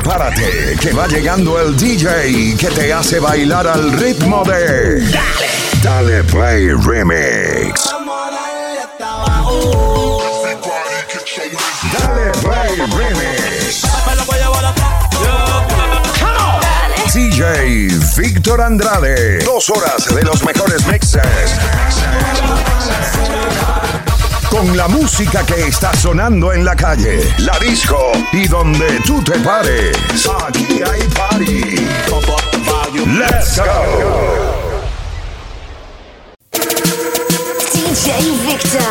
[0.00, 5.00] Prepárate, que va llegando el DJ que te hace bailar al ritmo de.
[5.10, 5.50] Dale,
[5.82, 7.84] dale Play Remix.
[11.92, 13.82] Dale Play Remix.
[17.12, 19.44] DJ Víctor Andrade.
[19.44, 21.20] Dos horas de los mejores mixes.
[24.50, 29.38] Con la música que está sonando en la calle, la disco y donde tú te
[29.38, 29.96] pares.
[30.46, 31.76] Aquí hay party.
[33.16, 34.50] Let's go.
[37.72, 38.12] DJ
[38.44, 38.82] Victor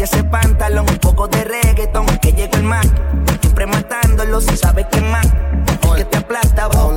[0.00, 2.86] Vaya ese pantalón, un poco de reggaetón, que llegó el mar.
[3.42, 5.26] Siempre matándolo, si sabes que más.
[5.94, 6.94] Que te aplasta, vos.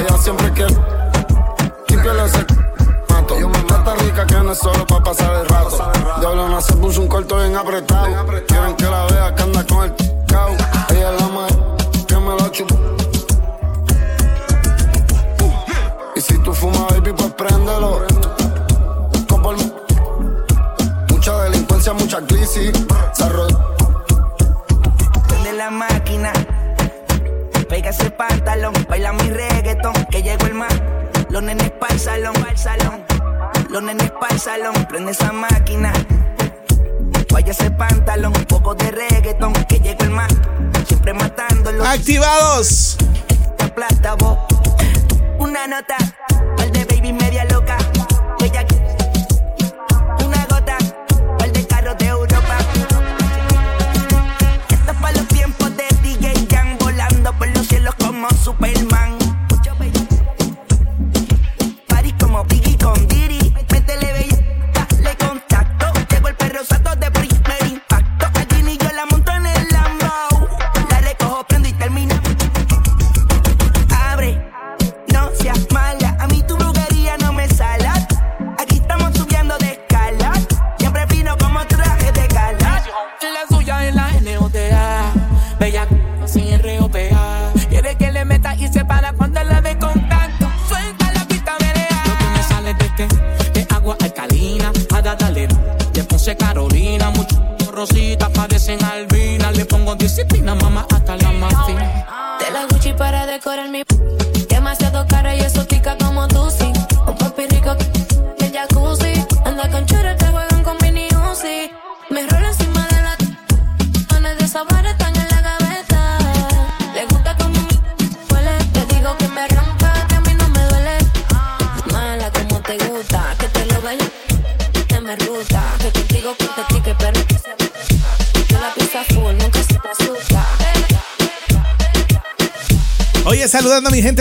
[0.00, 0.74] Ella siempre quiere
[1.86, 2.44] limpiarle ese
[3.08, 3.36] manto.
[3.36, 5.92] Está tan rica que no es solo pa' pasar el rato.
[6.18, 8.25] Diablo se puso un corto bien apretado.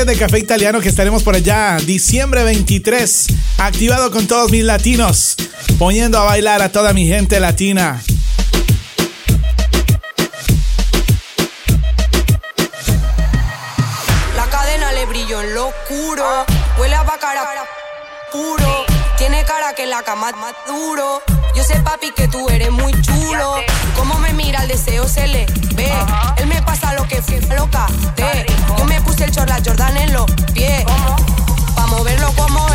[0.06, 3.26] De Café Italiano que estaremos por allá, diciembre 23,
[3.58, 5.36] activado con todos mis latinos,
[5.80, 8.04] poniendo a bailar a toda mi gente latina.
[14.36, 16.46] La cadena le brilló en lo oscuro,
[16.78, 17.44] huele a bacara
[18.32, 18.86] puro,
[19.18, 21.24] tiene cara que la cama más duro.
[21.56, 23.56] Yo sé, papi, que tú eres muy chulo.
[23.96, 25.92] Como me mira, el deseo se le ve.
[26.38, 27.88] Él me pasa lo que fui loca.
[28.16, 28.55] Te
[29.22, 30.84] el chor, la Jordan en los pies.
[30.86, 31.16] ¿Cómo?
[31.76, 32.75] Pa' moverlo como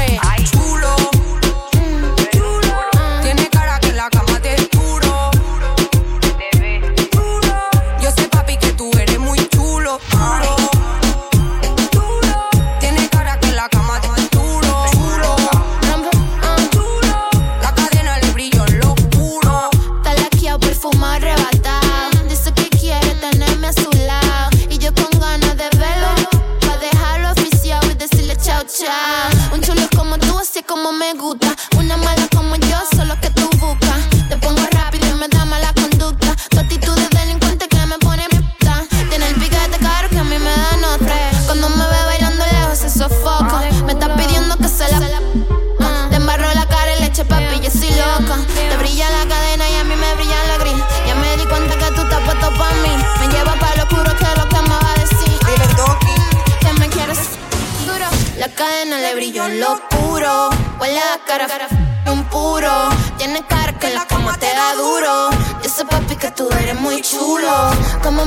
[29.52, 31.54] Un chulo como tú, así como me gusta.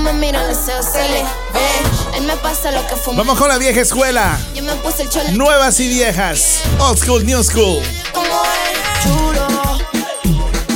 [0.04, 2.18] me miran los ojos, se le ve.
[2.18, 3.18] Él me pasa lo que fumé.
[3.18, 4.38] Vamos con la vieja escuela.
[4.54, 5.32] Yo me puse el chole.
[5.32, 6.62] Nuevas y viejas.
[6.80, 7.82] Old school, new school.
[8.14, 9.48] Como es chulo,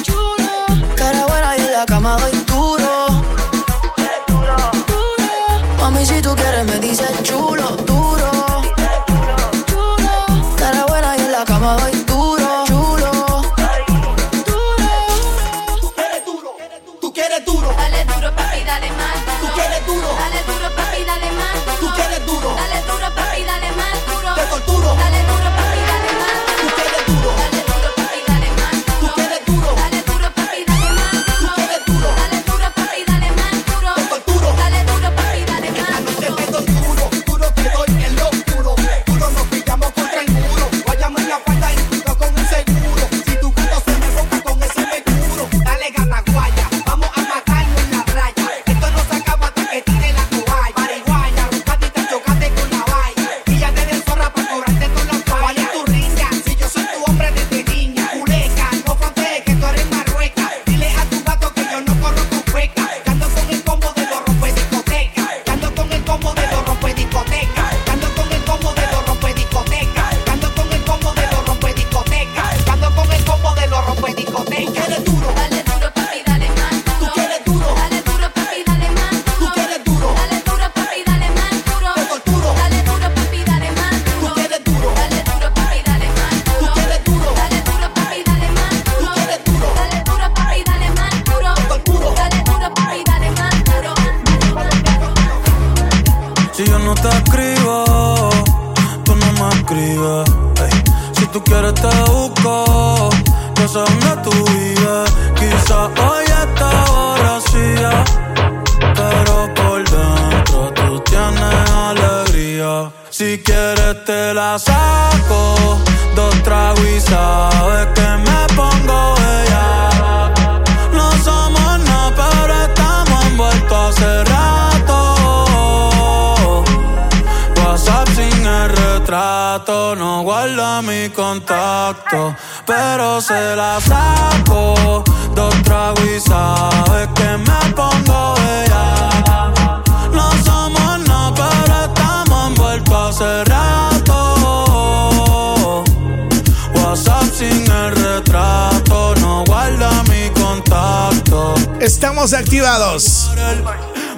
[0.01, 0.95] chulo.
[0.95, 2.46] Cara buena y en la cama hoy.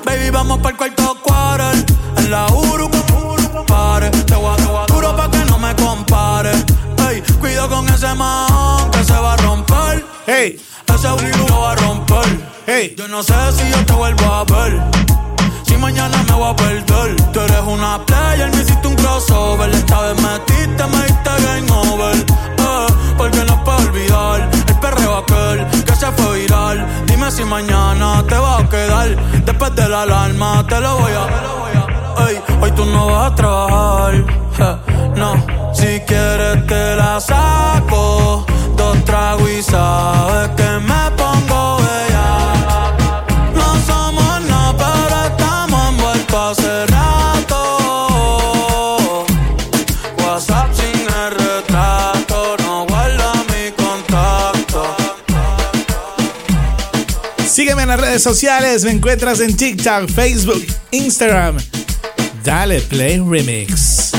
[0.09, 1.85] Baby, vamos para el cuarto quarter.
[2.17, 2.89] En la Uru,
[3.67, 4.09] pare.
[4.09, 6.49] Te voy a duro pa' que no me compare.
[7.07, 10.03] Ey, cuido con ese man que se va a romper.
[10.25, 12.25] Hey, Ese lo va a romper.
[12.65, 12.95] hey.
[12.97, 14.81] Yo no sé si yo te vuelvo a ver.
[15.67, 17.15] Si mañana me voy a perder.
[17.31, 19.69] Tú eres una player, me hiciste un crossover.
[19.69, 22.15] Esta vez metiste, me diste game over.
[22.17, 26.85] Eh, porque no puedo olvidar el perreo aquel que fue viral.
[27.05, 29.07] Dime si mañana te vas a quedar.
[29.45, 32.27] Después de la alarma te lo voy a.
[32.27, 34.13] Ey, hoy tú no vas a trabajar.
[35.15, 35.33] no,
[35.73, 38.45] si quieres te la saco.
[38.77, 41.18] Dos tragos y sabes que me
[57.89, 58.83] las redes sociales.
[58.83, 61.57] Me encuentras en TikTok, Facebook, Instagram.
[62.43, 64.11] Dale Play Remix.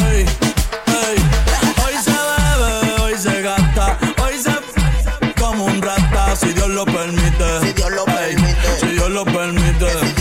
[0.00, 7.60] Hoy se bebe, hoy se gasta, hoy se como un rata, si Dios lo permite.
[7.62, 8.80] Si Dios lo permite.
[8.80, 9.86] Si Dios lo permite.
[9.86, 10.02] Si Dios lo Ey.
[10.02, 10.17] permite.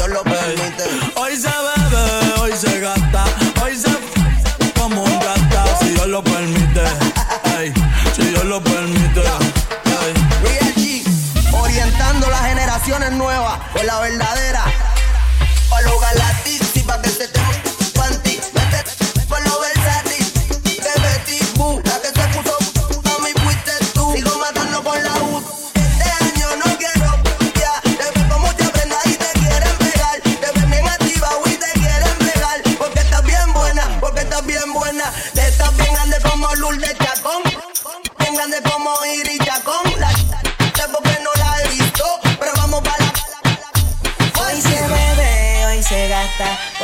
[13.73, 14.46] Por la verdadera.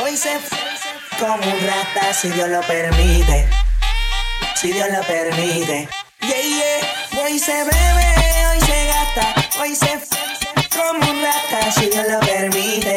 [0.02, 0.56] Hoy se f
[1.18, 3.46] como un rata, si Dios lo permite.
[4.56, 5.88] Si Dios lo permite.
[6.20, 7.22] Yeah, yeah.
[7.22, 10.06] Hoy se bebe, hoy se gasta, hoy se f
[10.74, 12.94] como un rata, si Dios lo permite.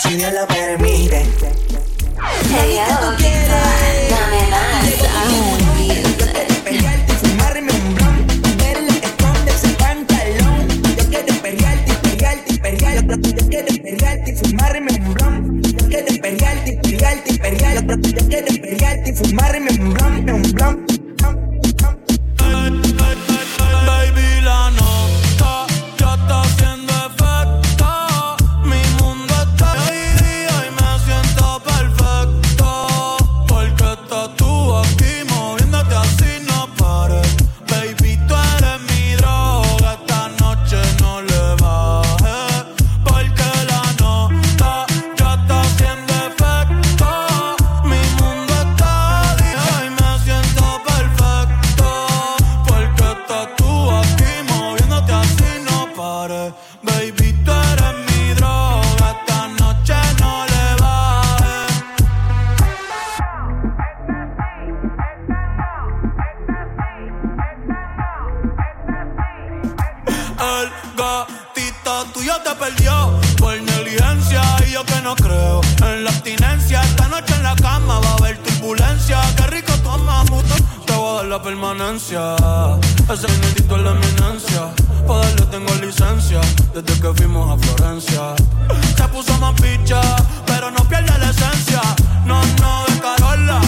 [0.00, 1.26] Si Dios lo permite.
[2.50, 3.58] Hey, yo, Victor,
[4.10, 4.84] dame más
[6.68, 9.00] y fumarme un blunt, verle
[9.78, 10.68] pantalón.
[10.96, 11.92] Yo quiero perrearte
[12.52, 13.41] y y.
[17.42, 18.12] perrearte y perrearte.
[18.12, 20.91] Yo quiero perrearte y fumarme un blunt, un blunt.
[70.62, 76.82] El gatito tuyo te perdió por negligencia y yo que no creo en la abstinencia.
[76.82, 79.20] Esta noche en la cama va a haber turbulencia.
[79.36, 80.54] Qué rico toma mucho.
[80.86, 82.36] Te voy a dar la permanencia.
[83.12, 84.72] Ese minutito es la eminencia.
[85.08, 86.40] Pa' darle tengo licencia
[86.72, 88.34] desde que fuimos a Florencia.
[88.96, 90.00] Se puso más picha,
[90.46, 91.80] pero no pierde la esencia.
[92.24, 93.60] No, no, de Carola.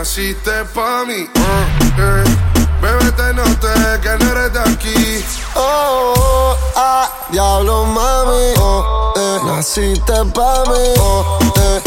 [0.00, 1.28] Naciste pa' mí.
[1.36, 2.24] Oh, eh,
[2.80, 5.24] bebé, te noté que no eres de aquí.
[5.54, 8.54] Oh, oh, ah, diablo, mami.
[8.56, 10.94] Oh, eh, naciste pa' mí.
[10.98, 11.82] Oh, eh.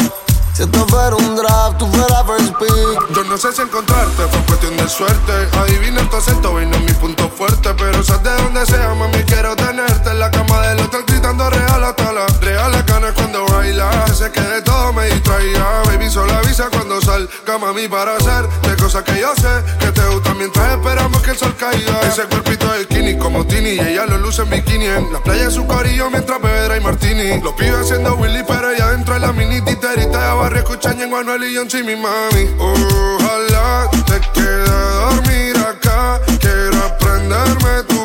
[0.54, 3.16] Si esto fuera un draft, tú fueras first pick.
[3.16, 5.34] Yo no sé si encontrarte, fue cuestión de suerte.
[5.58, 7.74] Adivina tu acento, no es mi punto fuerte.
[7.76, 11.84] Pero sabes de donde sea, mami, quiero tenerte en la cama del hotel gritando real
[11.84, 14.06] hasta la real la ganas cuando baila.
[14.14, 15.82] Sé que de todo me distraía
[16.14, 20.06] piso la visa cuando salga mami para hacer de cosas que yo sé que te
[20.10, 22.02] gustan mientras esperamos que el sol caiga.
[22.02, 25.46] Ese cuerpito de skinny como Tini y ella lo luce en bikini en la playa
[25.46, 27.42] en su corillo mientras bebera y martini.
[27.42, 31.10] Los pibes haciendo Willy pero ella dentro de la mini titerita de barrio escuchan en
[31.10, 32.48] Manuel y John mi mami.
[32.60, 38.03] Ojalá te quede a dormir acá, quiero aprenderme tu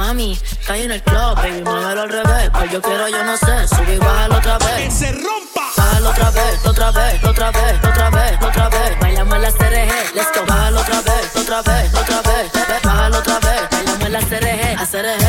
[0.00, 2.50] mami, caí en el club, baby, muévelo al revés.
[2.50, 4.76] Cual yo quiero, yo no sé, sube y bájalo otra vez.
[4.76, 5.66] ¡Que se rompa!
[5.76, 8.98] Bájalo otra vez, otra vez, otra vez, otra vez, otra vez.
[8.98, 10.46] Bailamos en las CRG, let's go.
[10.46, 12.52] Bájalo otra vez, otra vez, otra vez,
[12.82, 13.70] bájalo otra vez.
[13.70, 15.24] Bailamos en las CRG, a CRG.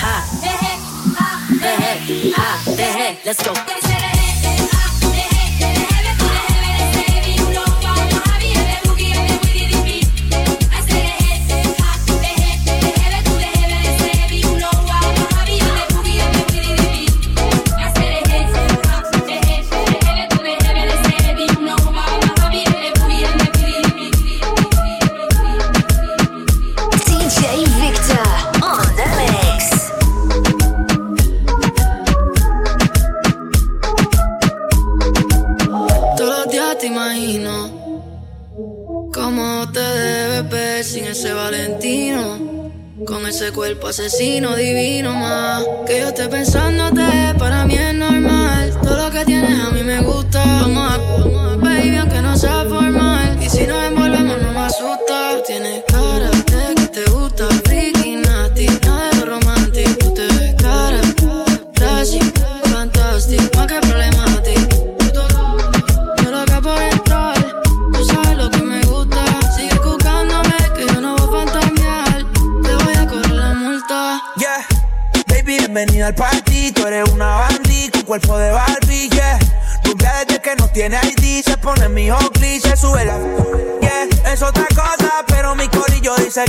[0.00, 0.72] Ja, deje,
[1.18, 1.28] ja,
[1.60, 3.52] deje, ja, deje, let's go.
[43.54, 45.64] cuerpo asesino divino más.
[45.86, 48.76] Que yo esté pensándote, para mí es normal.
[48.82, 50.44] Todo lo que tienes a mí me gusta.
[50.44, 52.63] Vamos a, baby, aunque no sabes.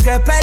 [0.04, 0.35] que esperar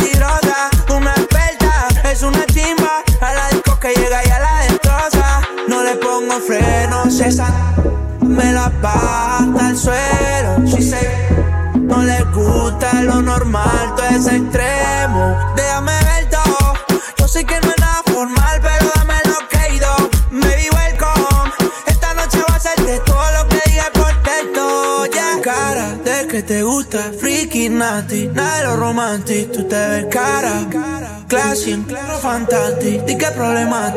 [33.22, 33.91] ¿Qué problema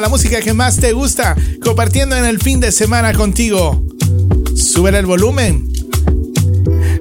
[0.00, 3.82] la música que más te gusta, compartiendo en el fin de semana contigo.
[4.54, 5.72] Sube el volumen.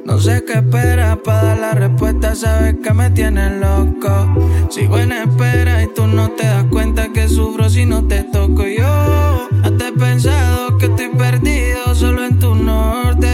[0.05, 4.09] No sé qué espera para dar la respuesta, sabes que me tienes loco.
[4.69, 8.65] Sigo en espera y tú no te das cuenta que sufro si no te toco
[8.65, 9.47] yo.
[9.63, 13.29] Hasta pensado que estoy perdido solo en tu norte.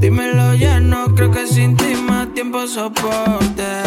[0.00, 3.83] Dímelo ya, no creo que sin ti más tiempo soporte.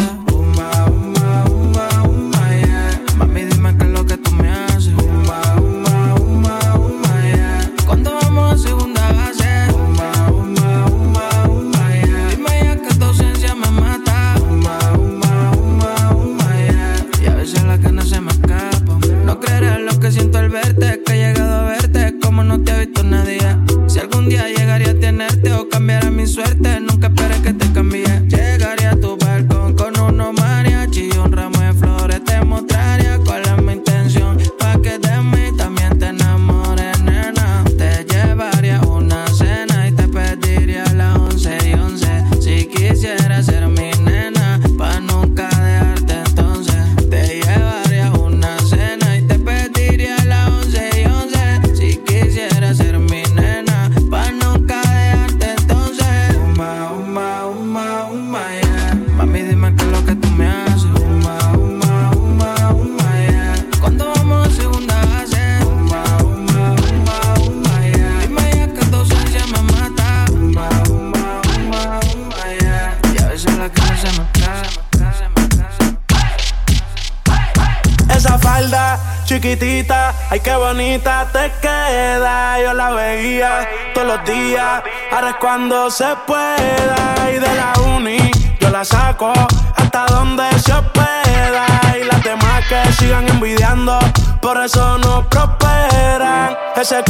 [84.08, 87.30] Los días, ahora es cuando se pueda.
[87.30, 89.34] Y de la uni yo la saco
[89.76, 91.66] hasta donde se pueda.
[92.00, 93.98] Y las demás que sigan envidiando,
[94.40, 96.56] por eso no prosperan.
[96.74, 97.02] Ese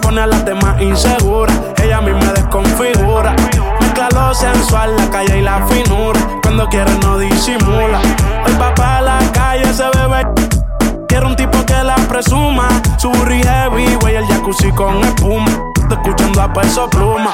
[0.00, 3.34] pone a las demás inseguras, ella a mí me desconfigura.
[3.80, 6.20] Mezcla lo sensual, la calle y la finura.
[6.42, 8.00] Cuando quiere no disimula.
[8.46, 10.24] Hoy va pa' la calle, se bebe.
[11.08, 12.68] Quiero un tipo que la presuma.
[12.98, 15.50] Su burri heavy, güey, el jacuzzi con espuma.
[15.90, 17.32] Escuchando a peso pluma.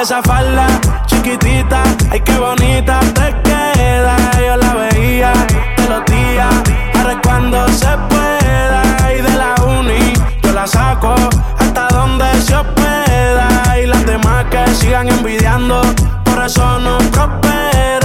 [0.00, 0.66] Esa falda
[1.06, 4.16] chiquitita, ay qué bonita te queda.
[4.38, 5.32] Yo la veía
[5.76, 6.54] todos los días,
[6.94, 8.82] ahora es cuando se pueda.
[9.12, 11.14] Y de la uni, yo la saco
[11.58, 13.78] hasta donde se pueda.
[13.80, 15.82] Y las demás que sigan envidiando,
[16.24, 18.01] por eso no prosperan.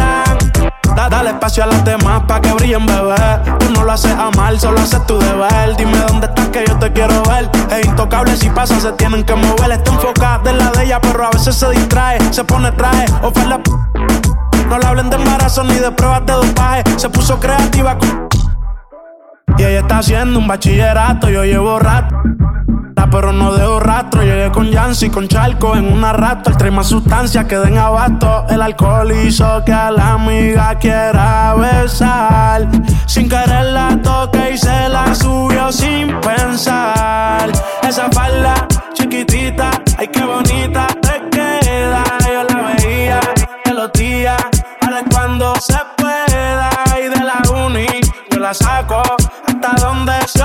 [0.95, 3.15] Da- Dale espacio a las demás pa' que brillen, bebé.
[3.59, 5.75] Tú no lo haces a mal, solo haces tu deber.
[5.77, 7.49] Dime dónde estás que yo te quiero ver.
[7.71, 9.71] Es intocable si pasa, se tienen que mover.
[9.71, 12.17] Está enfocada en la de ella, pero a veces se distrae.
[12.33, 13.59] Se pone traje, oferta.
[14.69, 16.83] No le hablen de embarazo ni de pruebas de dopaje.
[16.97, 18.27] Se puso creativa con.
[19.57, 22.15] Y ella está haciendo un bachillerato, yo llevo rato.
[23.05, 26.49] Pero no dejo rastro, llegué con Yancy, con Charco en una rato.
[26.49, 28.45] El trae más sustancias que den abasto.
[28.49, 32.67] El alcohol hizo que a la amiga quiera besar.
[33.05, 37.51] Sin querer la toque y se la subió sin pensar.
[37.81, 42.03] Esa falda chiquitita, ay qué bonita te queda.
[42.25, 43.19] Yo la veía
[43.65, 44.43] de los días,
[44.81, 46.69] ahora es cuando se pueda.
[46.99, 47.87] Y de la uni,
[48.29, 49.01] yo la saco
[49.47, 50.43] hasta donde se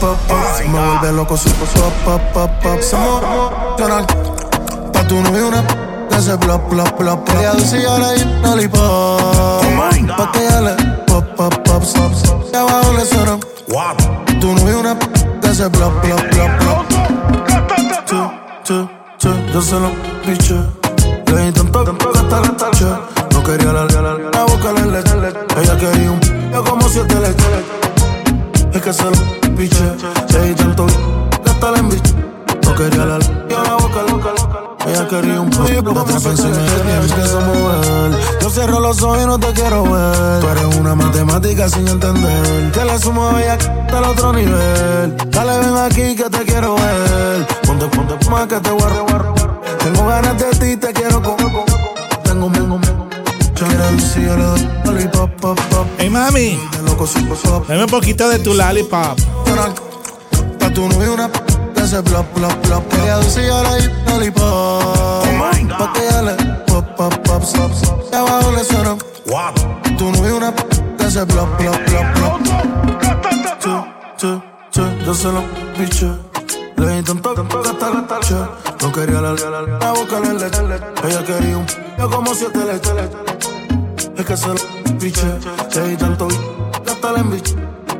[0.00, 0.66] Pop, pop, pop, pop.
[0.66, 1.68] Me vuelve loco su pop,
[2.04, 2.80] pop, pop, pop.
[2.80, 4.06] Somos emocional.
[4.94, 5.62] Pa' tu novio una
[6.08, 7.28] que hace plop, plop, plop.
[7.38, 10.16] Ella dulce y ahora un lollipop.
[10.16, 10.74] Pa' que ella le
[11.06, 12.12] pop, pop, pop, stop.
[12.50, 13.38] Y abajo le suena.
[14.40, 16.86] Tu novio una que hace plop, plop, plop, plop.
[18.06, 18.30] Chu,
[18.64, 19.28] chu, chu.
[19.52, 19.90] Yo se lo
[20.24, 20.56] piché.
[21.26, 22.98] Le di tanto que hasta la tarde.
[23.32, 25.12] No quería la, la, la boca le leche.
[25.60, 26.20] Ella quería un
[26.52, 27.89] yo como siete leches.
[28.72, 29.10] Es que se lo
[29.56, 29.96] piché.
[30.32, 32.14] Le di tanto que hasta la embiché.
[32.62, 34.30] No quería la yo la boca loca.
[34.86, 35.92] Ella quería un poco.
[35.92, 38.16] No te pensé en ella, que somos él.
[38.40, 40.40] Yo cierro los ojos y no te quiero ver.
[40.40, 42.70] Tú eres una matemática sin entender.
[42.72, 43.58] Que le sumo a ella
[43.92, 45.16] al otro nivel.
[45.30, 47.46] Dale, ven aquí que te quiero ver.
[47.66, 49.34] Ponte, ponte más que te guardo, guardo.
[49.78, 51.36] Tengo ganas de ti, te quiero con.
[52.22, 52.99] Tengo, tengo, yo
[53.66, 55.86] quiero decir, yo le doy lollipop, pop, pop.
[55.98, 56.82] Hey mami, De
[57.68, 59.18] dame un poquito de tu lollipop.
[60.58, 61.30] Pa' tu novio una.
[61.76, 62.00] Ella
[63.72, 65.78] hay un lollipop.
[65.78, 66.34] Pa' que ella le
[66.66, 68.14] pop, pop, pop, stop, stop.
[68.14, 68.96] Abajo le suena.
[69.98, 70.52] Tu una
[71.26, 71.76] plop, plop.
[73.60, 73.84] Chu,
[74.16, 74.82] chu, chu.
[75.04, 75.42] Yo se lo
[75.76, 76.39] piché.
[76.80, 78.48] Le di tanto que hasta la tarde.
[78.80, 80.62] No quería la, la boca le leche.
[81.04, 81.66] Ella quería un
[81.98, 83.10] yo como siete leches.
[84.16, 84.54] Es que se lo
[84.98, 85.38] piché.
[85.74, 87.54] Le di tanto que hasta la embiché.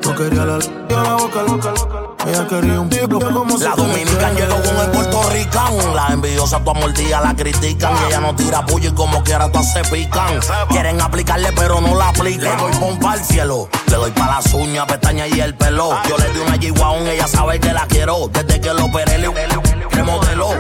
[0.05, 2.00] No quería la yo la boca loca.
[2.27, 5.95] Ella quería un como La dominican llegó con el puertorricán.
[5.95, 7.95] La envidiosa tu amortilla la critican.
[7.95, 10.41] Y ella no tira puño y como quiera todas se pican.
[10.69, 12.57] Quieren aplicarle pero no la aplican.
[12.57, 13.69] Le doy pompa al cielo.
[13.87, 15.91] Le doy pa' las uñas, pestañas y el pelo.
[16.09, 18.29] Yo le di una G-Wagon, ella sabe que la quiero.
[18.29, 19.31] Desde que lo operé le
[19.91, 20.51] remodeló.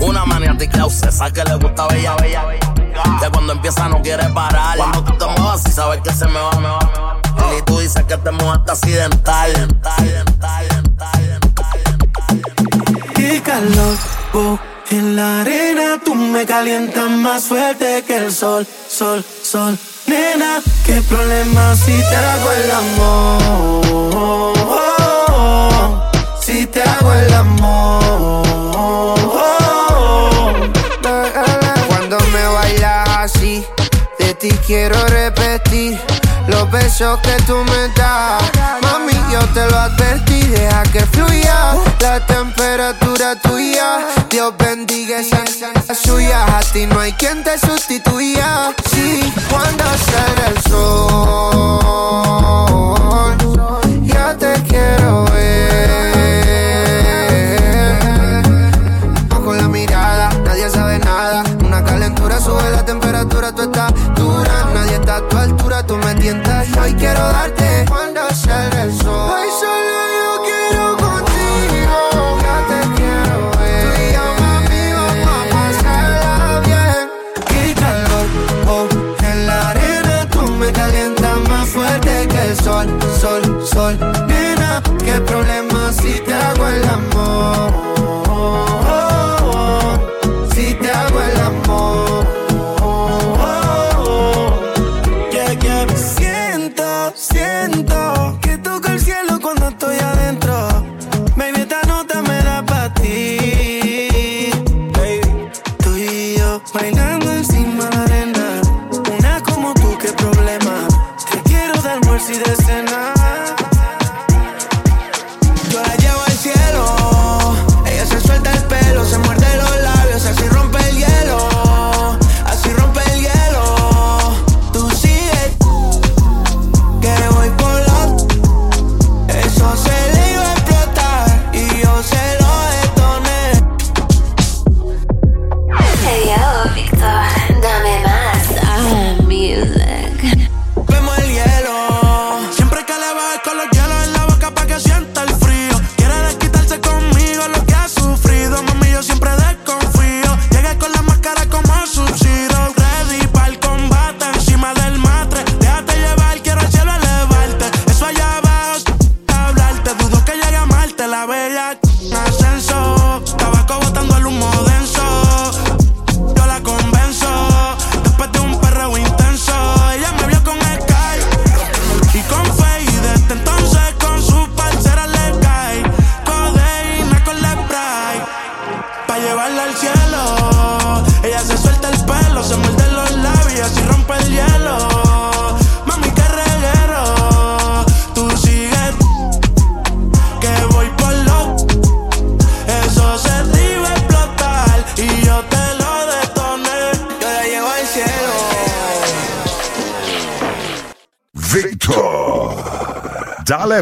[0.00, 2.74] Una maniática obsesa que le gusta bella, bella, bella.
[3.20, 4.76] Que cuando empieza no quiere parar.
[4.76, 7.19] Cuando tú te muevas sabes que se me va, me va, me va.
[7.58, 9.52] Y tú dices que te mueves accidental.
[13.14, 13.96] Qué calor,
[14.34, 14.58] oh,
[14.90, 19.78] en la arena tú me calientas más fuerte que el sol, sol, sol.
[20.06, 23.40] Nena, qué problema si te hago el amor.
[26.40, 28.00] Si te hago el amor.
[31.88, 33.64] Cuando me bailas así,
[34.18, 36.00] de ti quiero repetir
[36.60, 38.42] los besos que tú me das.
[38.82, 44.06] Mami, yo te lo advertí, deja que fluya la temperatura tuya.
[44.28, 46.44] Dios bendiga esa esa suya.
[46.58, 48.74] A ti no hay quien te sustituya.
[48.90, 51.96] Sí, cuando sale el sol,
[54.02, 55.60] ya te quiero ver.
[65.90, 66.68] Tú me tientas.
[66.68, 67.84] y Hoy quiero darte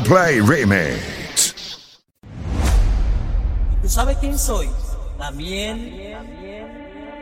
[0.09, 2.01] Play Remix.
[3.83, 4.71] ¿Tú sabes quién soy?
[5.18, 6.16] También.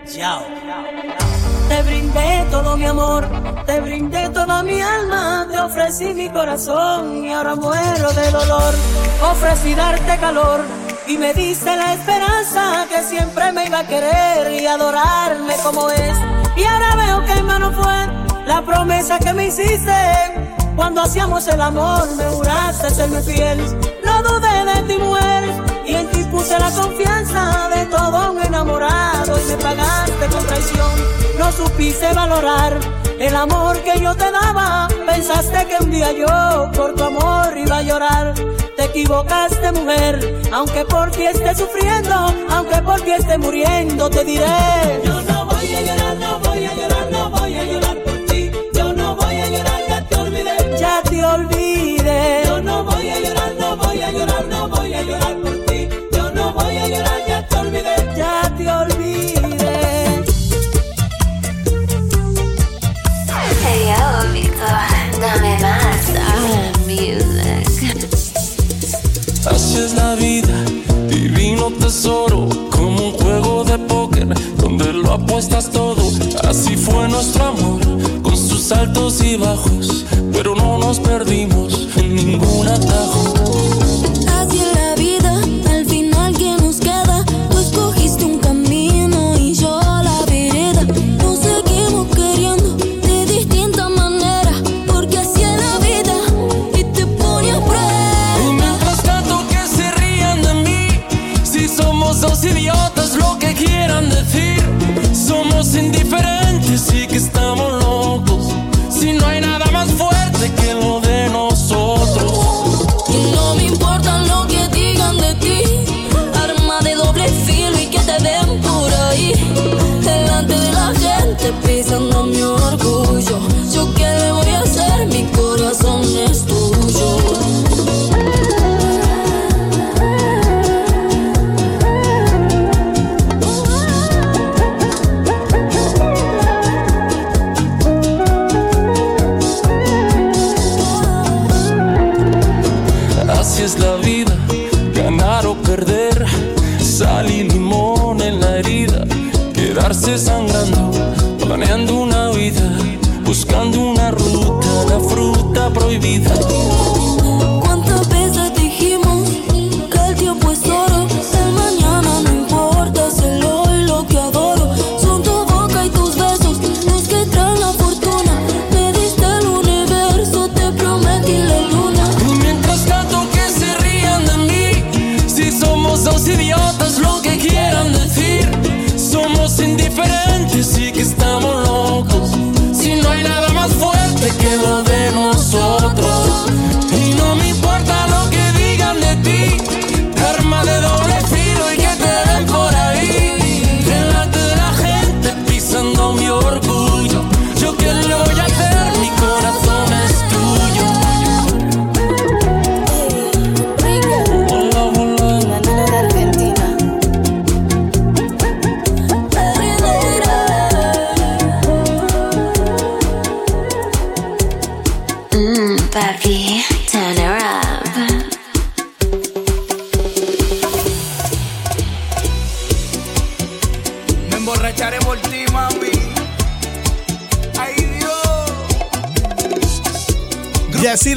[0.07, 0.43] Chao.
[1.69, 3.27] Te brindé todo mi amor,
[3.67, 8.73] te brindé toda mi alma, te ofrecí mi corazón y ahora muero de dolor.
[9.33, 10.61] Ofrecí darte calor
[11.09, 16.17] y me diste la esperanza que siempre me iba a querer y adorarme como es.
[16.57, 18.07] Y ahora veo que en vano fue
[18.47, 20.16] la promesa que me hiciste.
[20.77, 23.59] Cuando hacíamos el amor, me juraste serme fiel.
[24.05, 25.45] No dudé de ti, mujer,
[25.87, 29.41] y en ti puse la confianza de todo un enamorado.
[29.41, 30.91] Y me pagaste con traición.
[31.39, 32.79] No supiste valorar
[33.19, 34.87] el amor que yo te daba.
[35.07, 38.35] Pensaste que un día yo por tu amor iba a llorar.
[38.77, 42.15] Te equivocaste, mujer, aunque por ti esté sufriendo,
[42.51, 45.01] aunque por ti esté muriendo, te diré.
[54.37, 55.89] Llorar, no voy a llorar por ti.
[56.13, 57.97] Yo no voy a llorar, ya te olvidé.
[58.17, 60.25] Ya te olvidé.
[63.63, 68.09] Hey yo, Victor, dame más music.
[69.51, 70.55] Así es la vida,
[71.09, 76.03] divino tesoro, como un juego de póker donde lo apuestas todo.
[76.49, 77.81] Así fue nuestro amor,
[78.23, 83.36] con sus altos y bajos, pero no nos perdimos en ningún atajo.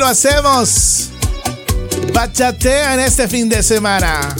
[0.10, 1.10] Hacemos.
[2.14, 4.36] Bachatea en este fin de semana.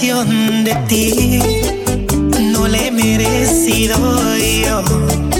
[0.00, 1.38] De ti
[2.50, 3.94] no la he merecido
[4.38, 5.31] yo.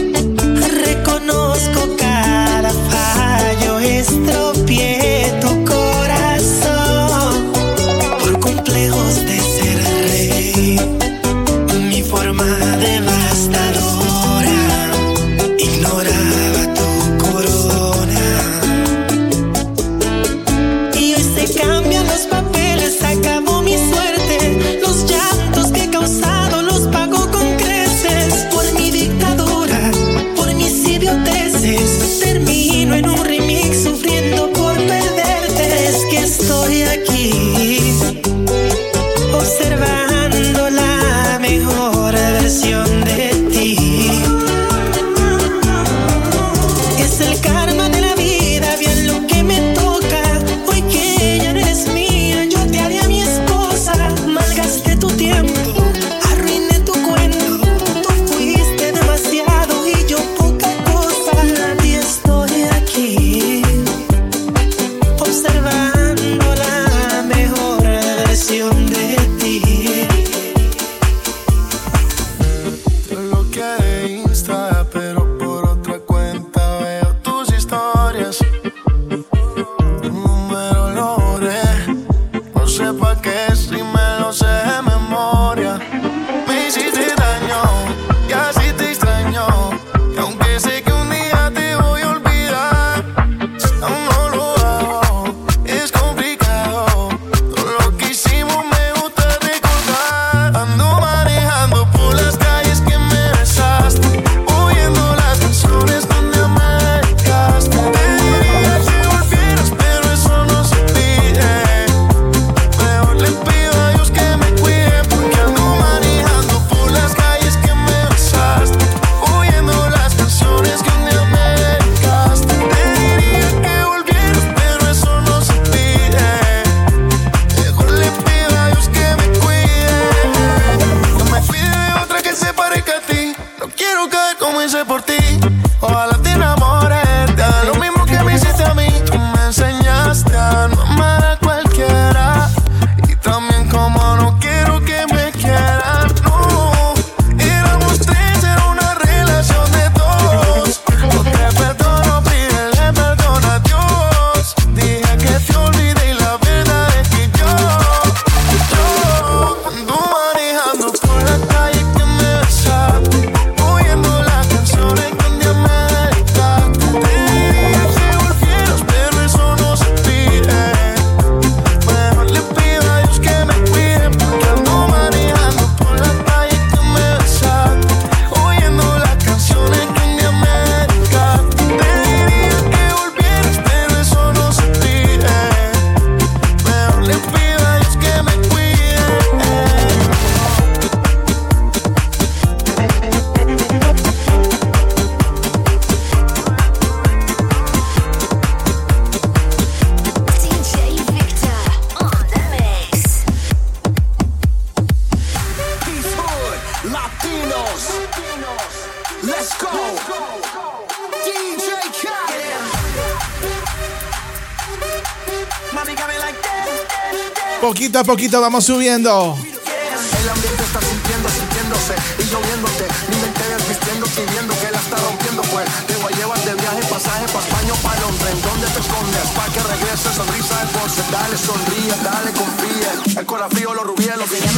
[217.72, 219.34] poquito a poquito vamos subiendo.
[219.40, 222.84] El ambiente está sintiendo, sintiéndose y lloviéndote.
[223.08, 224.26] Mi mente desvistiéndose y
[224.60, 225.64] que la está rompiendo, pues.
[225.86, 228.34] Te voy a llevar de viaje, pasaje pa' España pa' Londres.
[228.44, 229.24] ¿Dónde te escondes?
[229.34, 231.02] Pa' que regrese sonrisa de Ponce.
[231.10, 233.20] Dale, sonríe, dale, confía.
[233.20, 234.52] El corazón frío, los rubíes, los dientes.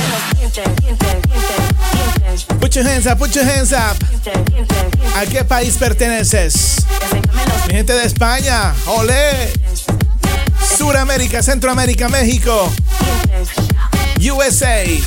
[2.58, 3.96] Put your hands up, put your hands up.
[5.16, 6.84] ¿A qué país perteneces?
[7.68, 9.52] Mi gente de España, olé.
[10.76, 12.72] Suramérica, Centroamérica, México.
[14.24, 15.04] USA.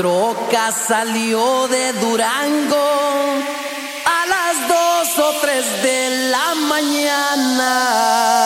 [0.00, 2.88] troca salió de Durango
[4.06, 8.39] a las dos o tres de la mañana.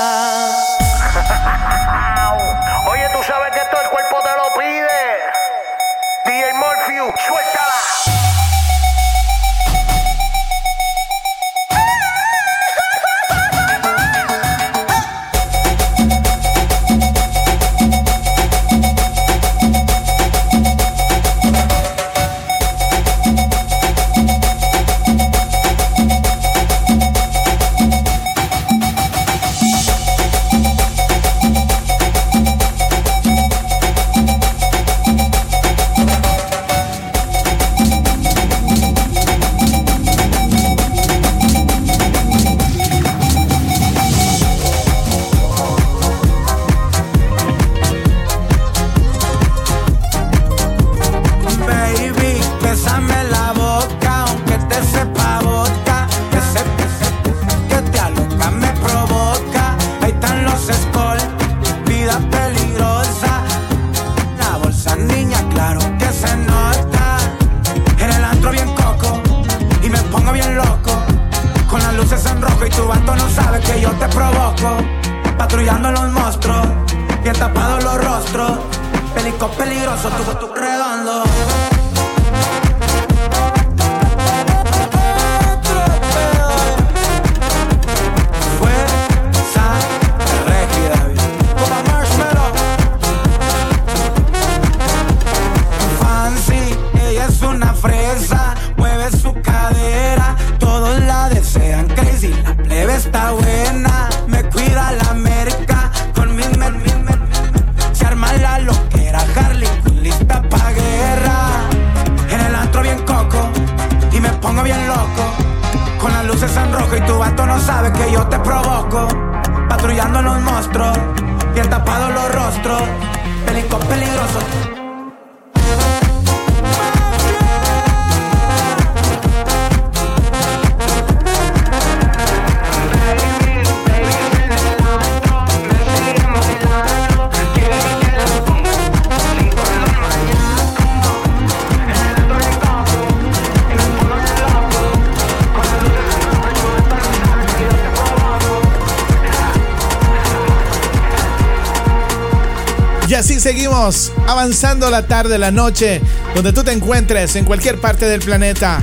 [154.64, 156.00] La tarde, la noche,
[156.34, 158.82] donde tú te encuentres en cualquier parte del planeta.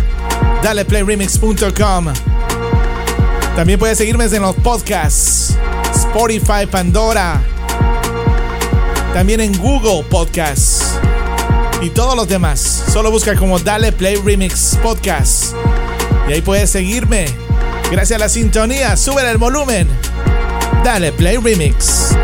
[0.61, 2.05] Dale playremix.com.
[3.55, 5.57] También puedes seguirme en los podcasts,
[5.95, 7.41] Spotify, Pandora,
[9.13, 10.99] también en Google Podcasts
[11.81, 12.59] y todos los demás.
[12.93, 15.55] Solo busca como Dale Play Remix Podcast.
[16.29, 17.25] Y ahí puedes seguirme.
[17.91, 19.87] Gracias a la sintonía, sube el volumen.
[20.83, 22.15] Dale Play Remix.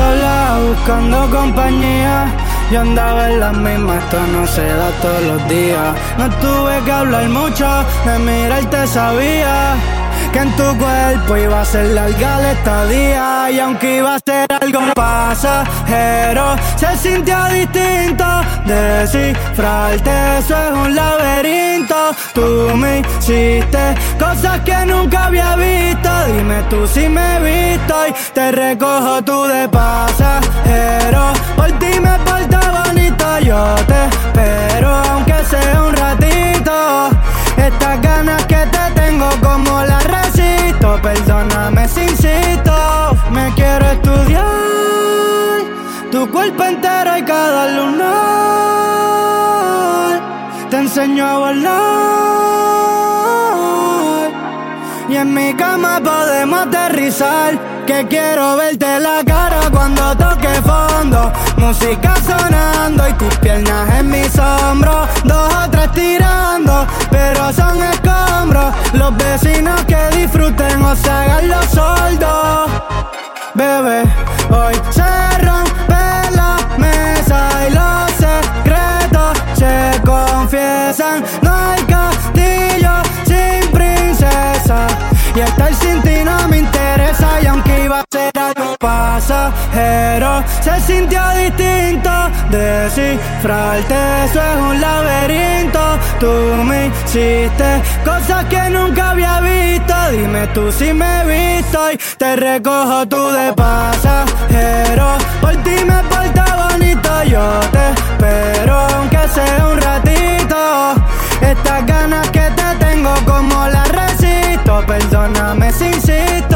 [0.00, 2.16] Sola buscando compañía.
[2.70, 5.88] Yo andaba en la misma, esto no se da todos los días.
[6.18, 7.66] No tuve que hablar mucho,
[8.06, 9.99] de mirarte sabía
[10.32, 13.50] que en tu cuerpo iba a ser larga la estadía.
[13.50, 18.24] Y aunque iba a ser algo pasajero, se sintió distinto.
[18.66, 21.96] Descifrarte, eso es un laberinto.
[22.34, 26.10] Tú me hiciste cosas que nunca había visto.
[26.26, 31.32] Dime tú si me visto y te recojo tú de pasajero.
[31.56, 36.89] Por ti me porto bonito, yo te espero, aunque sea un ratito.
[37.66, 40.98] Estas ganas que te tengo, como las resisto.
[41.02, 45.60] Perdóname si insisto, me quiero estudiar
[46.10, 48.10] tu cuerpo entero y cada lunar.
[50.70, 51.80] Te enseño a volar.
[55.08, 57.69] Y en mi cama podemos aterrizar.
[57.90, 61.32] Que quiero verte la cara cuando toque fondo.
[61.56, 65.08] Música sonando y tus piernas en mis hombros.
[65.24, 68.72] Dos o tres tirando, pero son escombros.
[68.92, 72.70] Los vecinos que disfruten o se hagan los sordos.
[73.54, 74.04] Bebé,
[74.50, 81.24] hoy se rompe la mesa y los secretos se confiesan.
[81.42, 82.92] No hay castillo
[83.26, 84.86] sin princesa.
[85.34, 86.09] Y estar sin ti
[87.90, 92.10] iba a ser algo pasajero, se sintió distinto.
[92.50, 95.80] Descifrarte, eso es un laberinto.
[96.20, 96.32] Tú
[96.64, 99.94] me hiciste cosas que nunca había visto.
[100.12, 105.08] Dime tú si me he visto y te recojo tú de pasajero.
[105.40, 110.58] Por ti me porto bonito, yo te espero, aunque sea un ratito.
[111.40, 114.84] Estas ganas que te tengo, como las resisto.
[114.86, 116.49] Perdóname si insisto.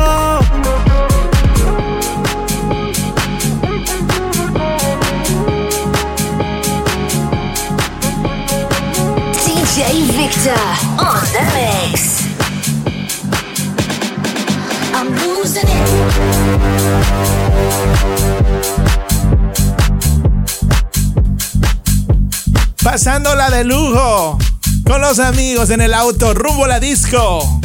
[22.83, 24.37] Pasándola de lujo
[24.87, 27.61] con los amigos en el auto rumbo a la disco.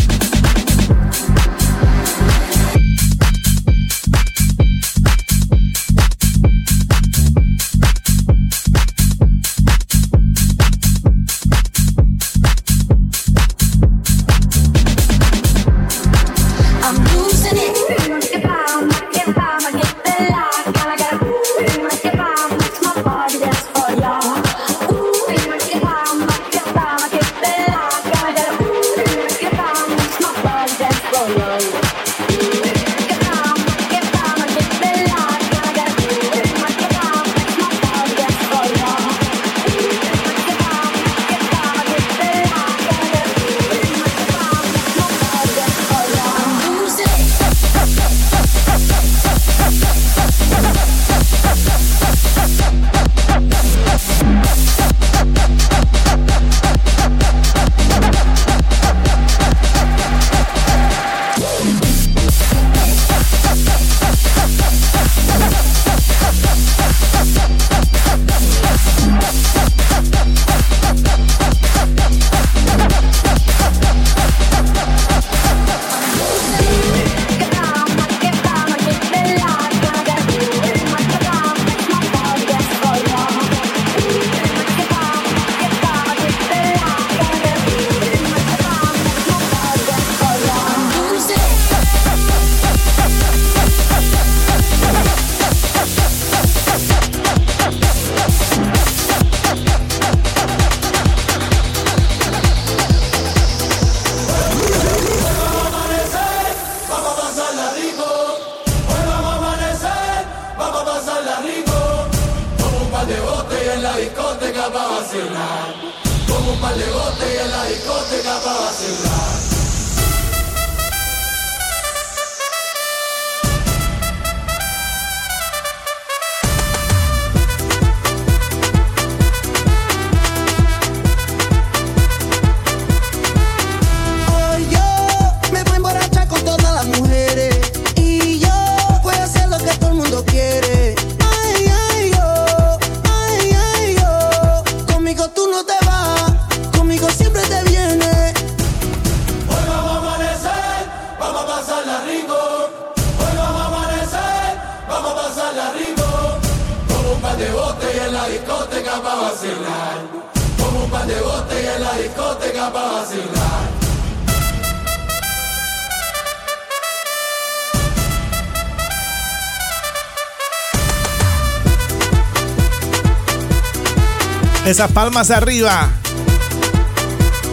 [174.79, 175.89] esas palmas arriba.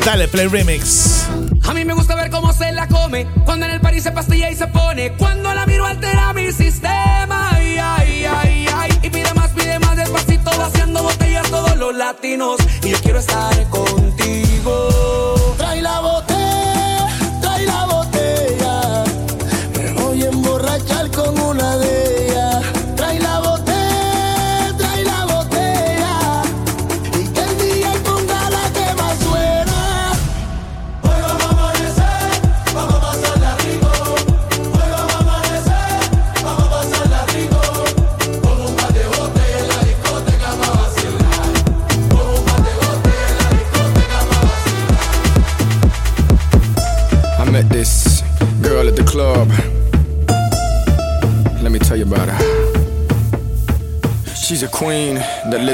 [0.05, 1.27] Dale, play remix.
[1.65, 3.27] A mí me gusta ver cómo se la come.
[3.45, 5.11] Cuando en el party se pastilla y se pone.
[5.15, 7.51] Cuando la miro altera mi sistema.
[7.51, 9.01] Ay, ay, ay, ay.
[9.03, 10.57] Y pide más, pide más despacito.
[10.57, 12.59] Vaciando botellas todos los latinos.
[12.85, 14.16] Y yo quiero estar contigo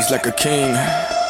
[0.02, 1.21] rise like a king.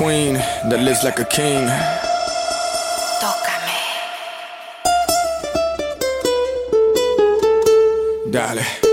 [0.00, 0.32] queen
[0.70, 1.68] that lives like a king.
[3.20, 3.76] Tócame.
[8.32, 8.89] Dale.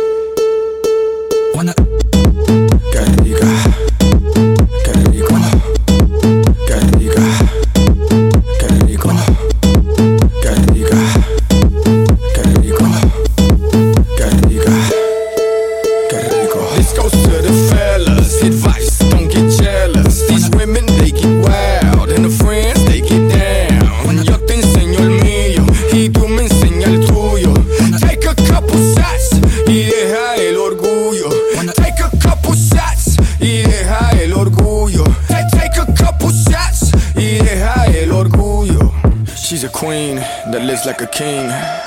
[40.99, 41.86] like a king.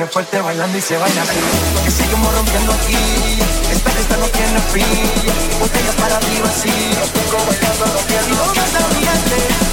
[0.00, 1.36] viene fuerte bailando y se baila así.
[1.84, 2.96] Que seguimos rompiendo aquí.
[3.70, 5.60] Esta fiesta no tiene fin.
[5.60, 6.72] Botellas para arriba así.
[6.98, 8.36] Los tengo bailando, rompiendo.
[8.46, 9.69] No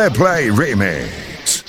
[0.00, 1.62] Dale Play Remix.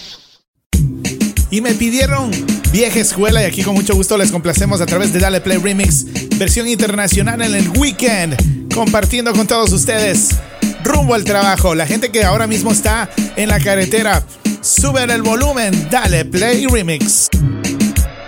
[1.49, 2.31] Y me pidieron
[2.71, 6.05] vieja escuela y aquí con mucho gusto les complacemos a través de Dale Play Remix,
[6.37, 10.29] versión internacional en el weekend, compartiendo con todos ustedes
[10.81, 11.75] rumbo al trabajo.
[11.75, 14.23] La gente que ahora mismo está en la carretera,
[14.61, 17.27] suben el volumen, Dale Play Remix.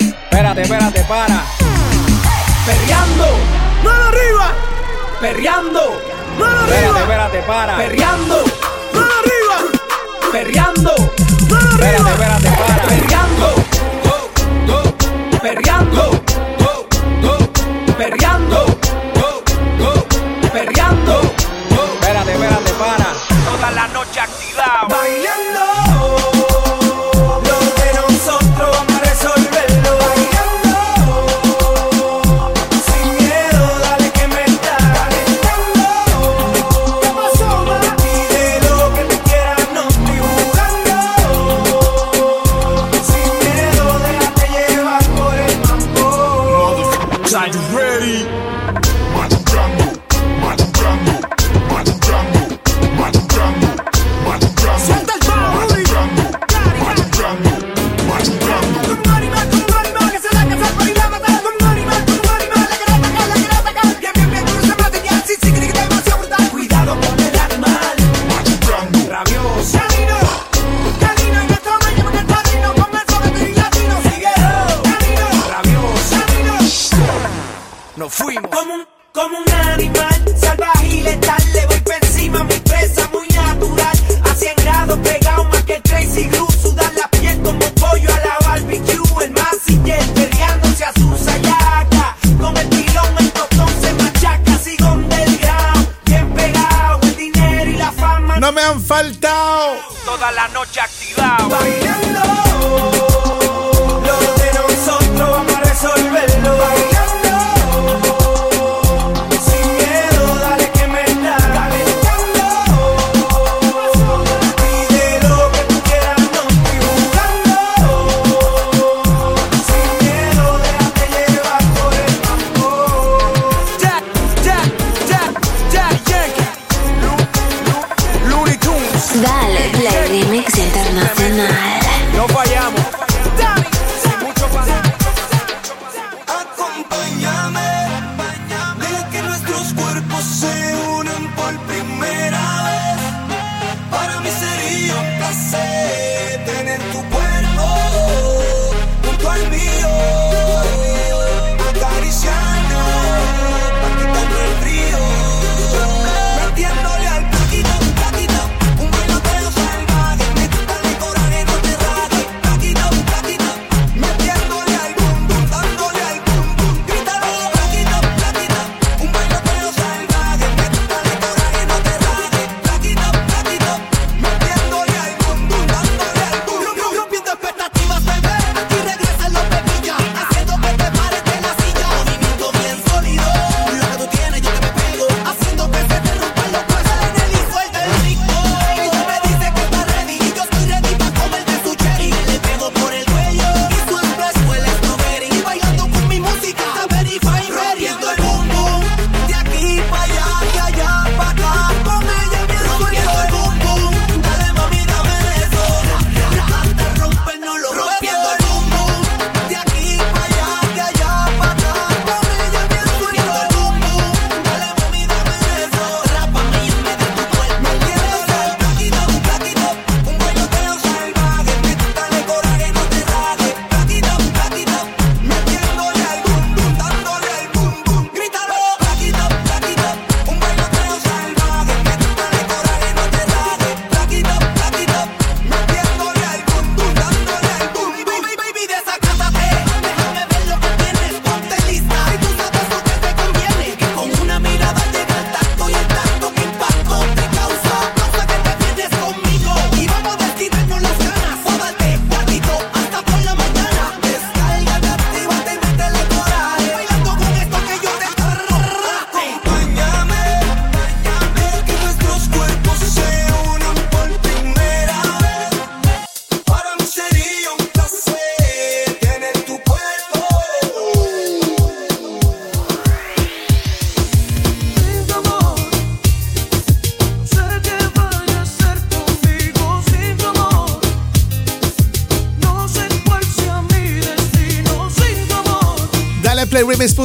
[0.01, 1.45] Espérate, espérate, para.
[2.65, 3.27] Perreando,
[3.85, 4.53] mano arriba.
[5.21, 6.01] Perreando,
[6.37, 6.99] mano arriba.
[6.99, 7.77] Espérate, espérate, para.
[7.77, 8.62] Perreando
[10.33, 10.91] perreando.
[10.95, 12.83] Espérate, espérate, para.
[12.87, 13.49] Perreando.
[15.43, 16.03] Perreando.
[17.97, 18.59] Perreando.
[20.51, 21.21] Perreando.
[21.93, 23.09] Espérate, espérate, para.
[23.45, 24.62] Toda la noche activa.
[100.53, 101.82] noche activado.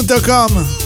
[0.08, 0.77] playremix.com.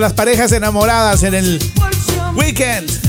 [0.00, 1.60] las parejas enamoradas en el
[2.34, 2.99] weekend.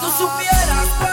[0.00, 1.05] tú supieras.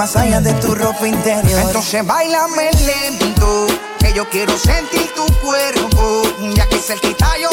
[0.00, 1.60] más allá de tu ropa interior.
[1.60, 3.66] Entonces bailame lento,
[3.98, 6.22] que yo quiero sentir tu cuerpo,
[6.54, 7.50] ya que es el cerquita yo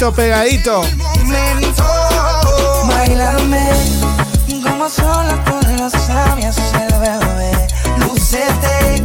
[0.00, 0.82] pegadito, pegadito.
[2.88, 3.68] Bailame,
[4.62, 7.52] como solo tú lo sabías hacer, bebé.
[7.98, 9.02] Lucete,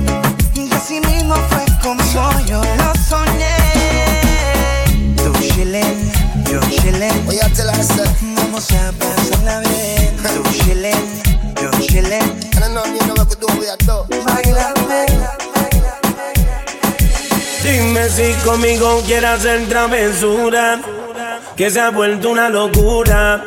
[0.54, 2.02] que así mismo fue como
[2.46, 3.25] yo lo soy.
[18.46, 20.80] conmigo quiere hacer travesura,
[21.58, 23.44] que se ha vuelto una locura.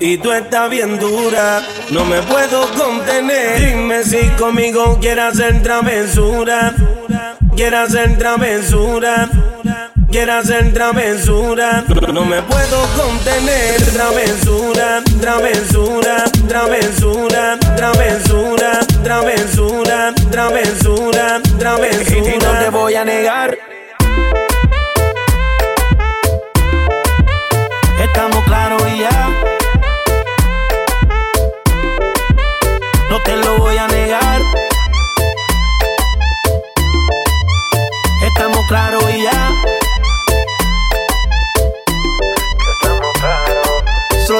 [0.00, 3.60] Y tú estás bien dura, no me puedo contener.
[3.60, 6.74] Dime si conmigo quiere hacer travesura,
[7.54, 9.30] quiere hacer travesura.
[10.10, 11.84] Quiero hacer travesura,
[12.14, 13.76] no me puedo contener.
[13.92, 22.34] Travesura, travesura, travesura, travesura, travesura, travesura, travesura.
[22.34, 23.77] Y no te voy a negar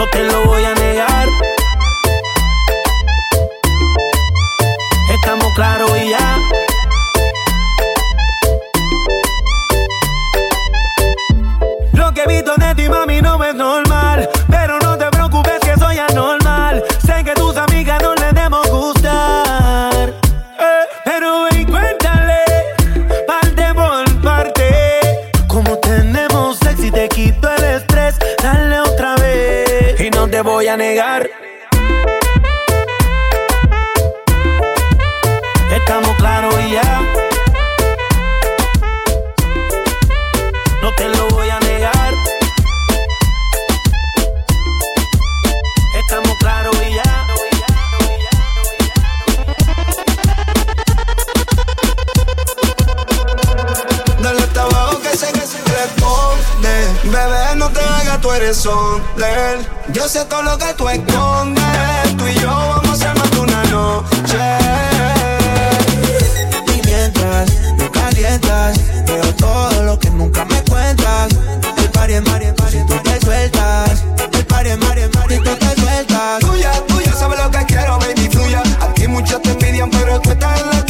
[0.00, 1.28] no te lo voy a negar.
[5.12, 6.38] Estamos claros y ya.
[11.92, 14.26] Lo que he visto de ti, mami, no es normal.
[14.48, 16.39] Pero no te preocupes que soy anormal.
[30.42, 31.30] voy a negar.
[35.72, 36.99] Estamos claros y ya.
[58.34, 59.92] eres son de.
[59.92, 62.16] Yo sé todo lo que tú escondes.
[62.16, 64.38] Tú y yo vamos a armar una noche.
[66.74, 71.28] Y mientras me calientas, veo todo lo que nunca me cuentas.
[71.76, 74.04] El party mari, si tú te sueltas.
[74.32, 76.40] El party es mari, si tú te sueltas.
[76.40, 78.62] Tuya, tuya, sabes lo que quiero, baby, tuya.
[78.80, 80.89] Aquí muchos te envidian, pero tú estás en la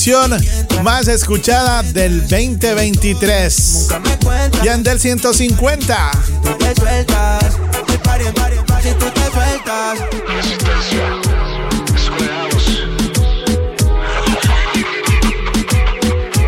[0.00, 0.34] canción
[0.82, 3.88] más escuchada del 2023.
[4.62, 4.68] Y
[4.98, 6.10] 150.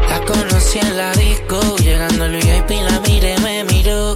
[0.09, 4.15] La conocí en la disco, llegando al VIP la miré, me miró.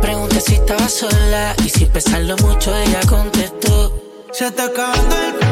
[0.00, 4.00] Pregunté si estaba sola y sin pensarlo mucho ella contestó.
[4.32, 5.47] Se está acabando el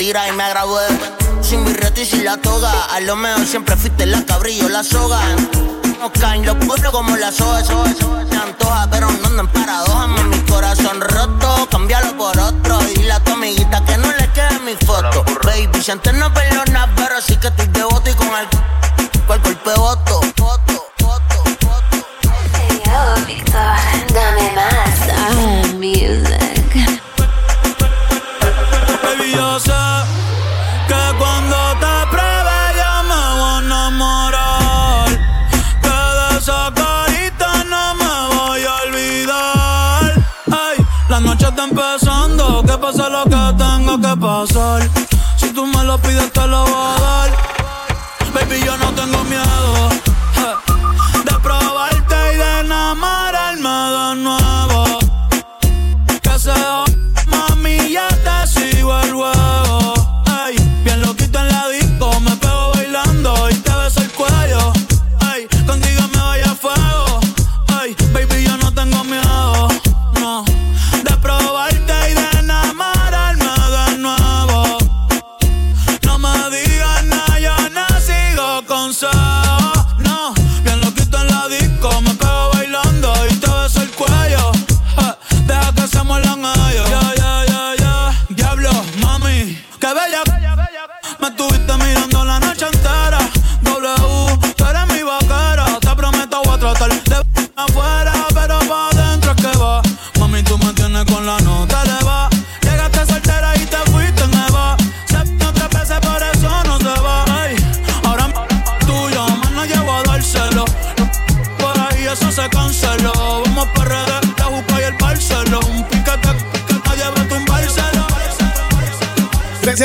[0.00, 0.86] mentira y me gradué
[1.42, 2.72] sin birrete y sin la toga.
[2.84, 5.20] A lo mejor siempre fuiste la cabrillo, la soga.
[6.00, 7.92] No caen los pueblos como la soga, soga.
[7.94, 10.08] Se antoja, pero no andan paradojas.
[10.08, 12.78] Mi corazón roto, cámbialo por otro.
[12.78, 15.22] Dile a tu amiguita que no le quede mi foto.
[15.44, 18.48] Baby, si antes no perdona, pero sí que estoy devoto y con el
[19.26, 20.09] cual golpe boto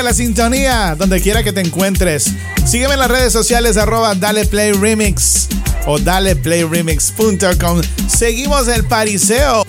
[0.06, 2.32] la sintonía donde quiera que te encuentres.
[2.64, 5.48] Sígueme en las redes sociales arroba Dale Play Remix
[5.88, 7.82] o daleplayremix.com.
[8.08, 9.66] Seguimos el pariseo.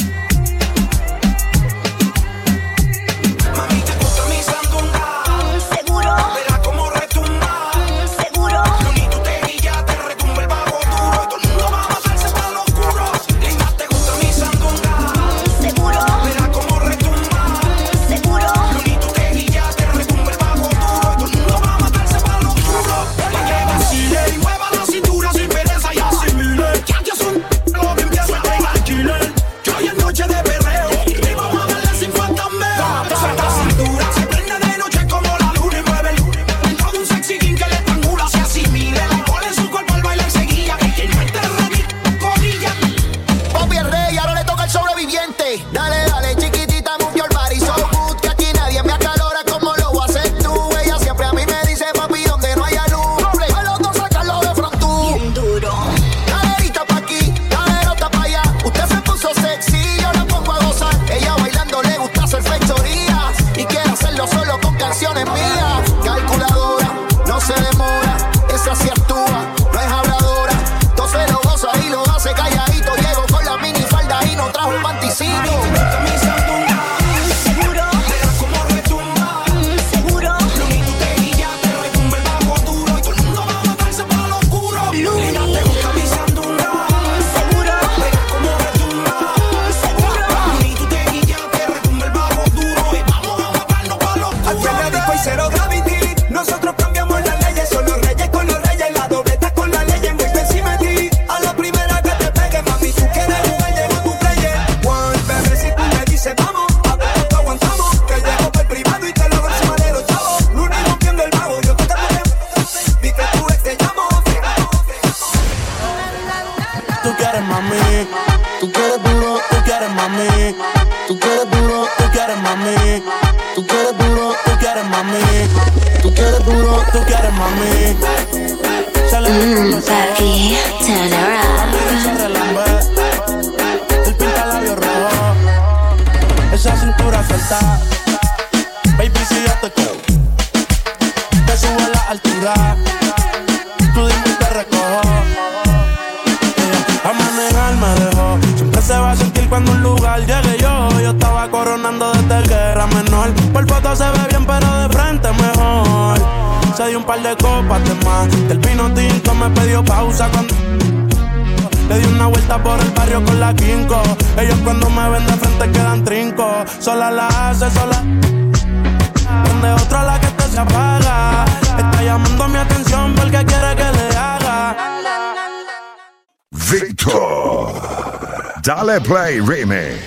[178.97, 180.01] Replay Remix.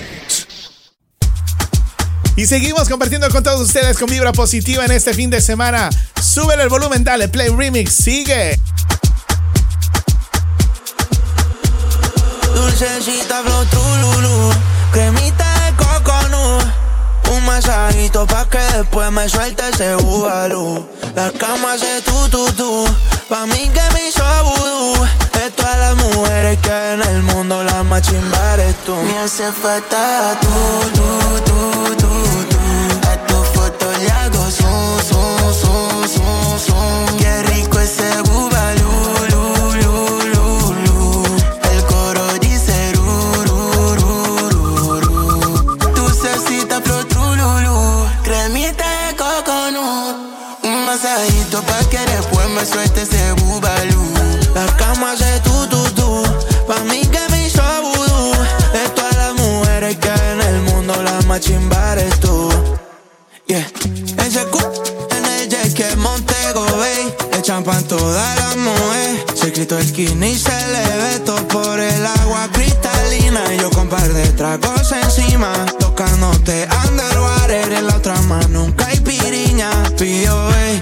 [2.36, 5.92] Y seguimos compartiendo con todos ustedes con vibra positiva en este fin de semana.
[6.20, 8.60] Súbele el volumen, dale Play Remix, sigue.
[12.56, 14.54] Dulcecita flow trululú,
[14.92, 16.14] cremita de coco.
[17.32, 20.90] Un masajito pa' que después me suelte ese bubalú.
[21.16, 22.86] La cama hace tu tu tu,
[23.30, 25.29] pa' mí que me hizo vudú
[25.70, 28.96] todas las mujeres que en el mundo las más chimbares tú.
[28.96, 30.48] Me hace falta tú,
[30.94, 32.44] tú, tú, tú.
[32.44, 32.49] tú.
[69.62, 73.42] escrito skinny se le ve todo por el agua cristalina.
[73.54, 79.00] Y yo con par de tragos encima, tocándote underwater en la otra mano, nunca hay
[79.02, 79.70] piriña.
[79.98, 80.82] Pío, ey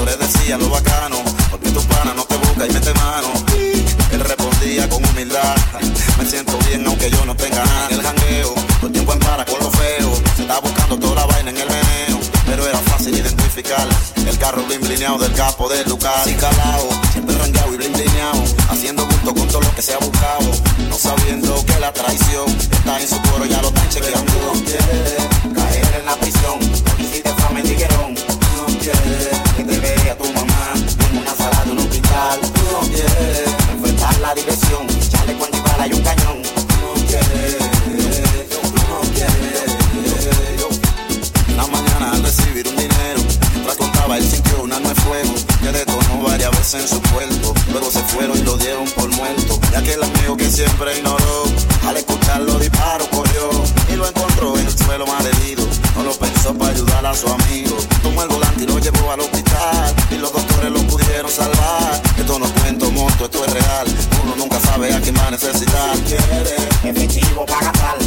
[0.00, 1.16] Yo le decía lo bacano,
[1.50, 3.28] porque tu pana no te busca y mete mano.
[4.10, 5.54] Él respondía con humildad,
[6.16, 7.88] me siento bien aunque yo no tenga nada.
[7.90, 10.10] El jangueo, el tiempo en para con lo feo.
[10.36, 13.86] Se está buscando toda la vaina en el veneno, pero era fácil identificar.
[14.16, 16.26] El carro bling blineado del capo del lugar.
[16.26, 19.98] Y calao, siempre rangueado y bling blineado, haciendo gusto con todo lo que se ha
[19.98, 20.50] buscado.
[20.88, 25.19] No sabiendo que la traición está en su coro, ya lo están chequeando.
[46.74, 47.52] en su cuerpo.
[47.72, 49.58] Luego se fueron y lo dieron por muerto.
[49.72, 51.44] Ya que el amigo que siempre ignoró,
[51.88, 53.50] al escuchar los disparos corrió
[53.88, 55.66] y lo encontró en el suelo malherido.
[55.96, 57.76] No lo pensó para ayudar a su amigo.
[58.02, 59.94] Tomó el volante y lo llevó al hospital.
[60.10, 62.02] Y los doctores lo pudieron salvar.
[62.16, 63.86] Esto no es cuento, monto, esto es real.
[64.22, 65.96] Uno nunca sabe a quién va a necesitar.
[66.06, 67.99] Si efectivo para tal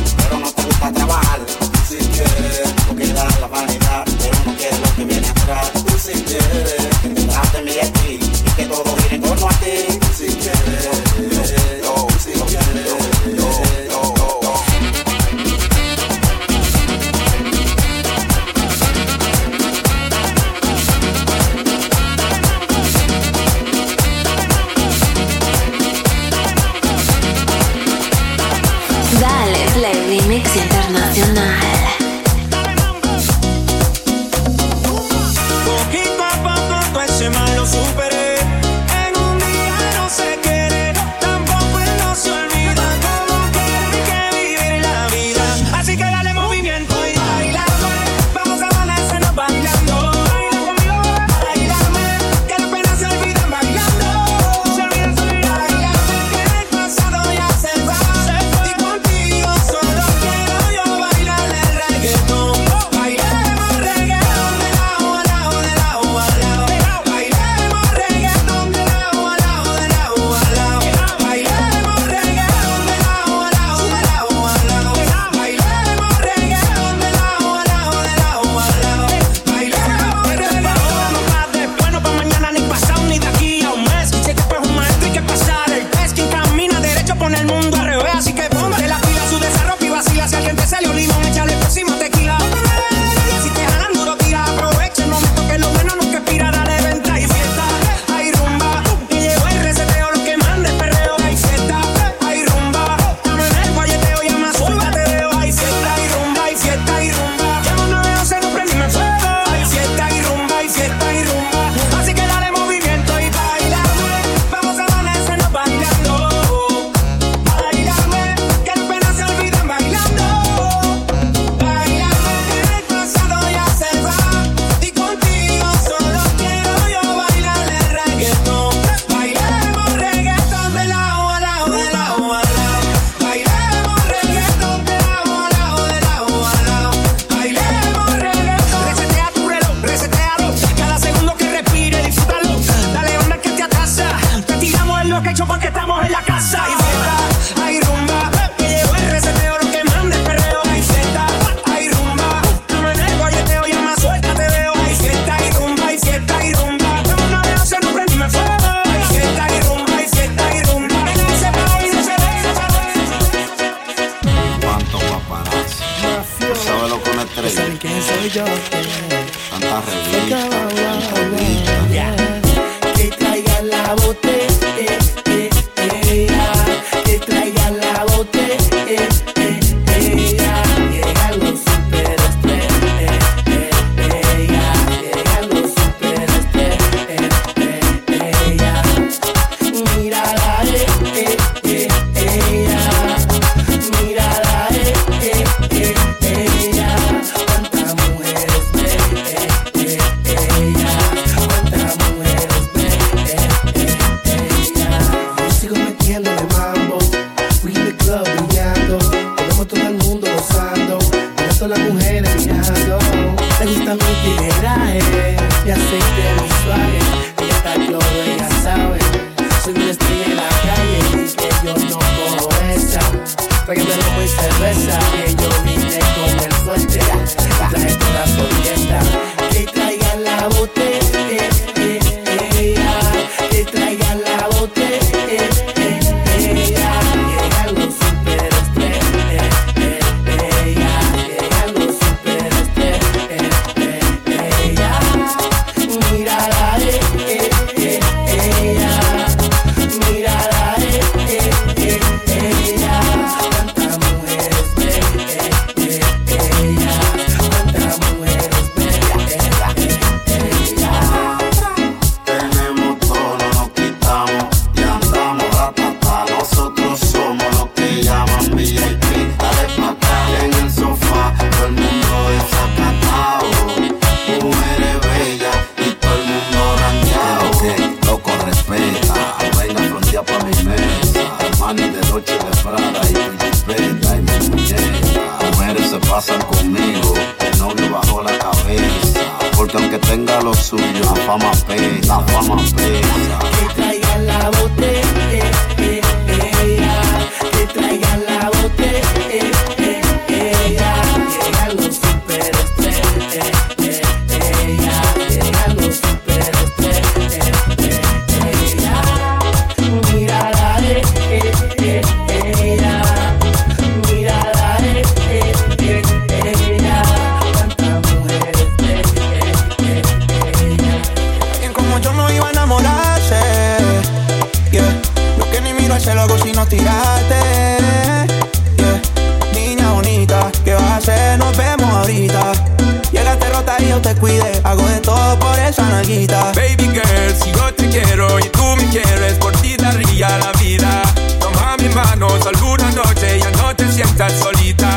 [342.34, 344.93] mi mano, alguna noche ya no te sientas solita.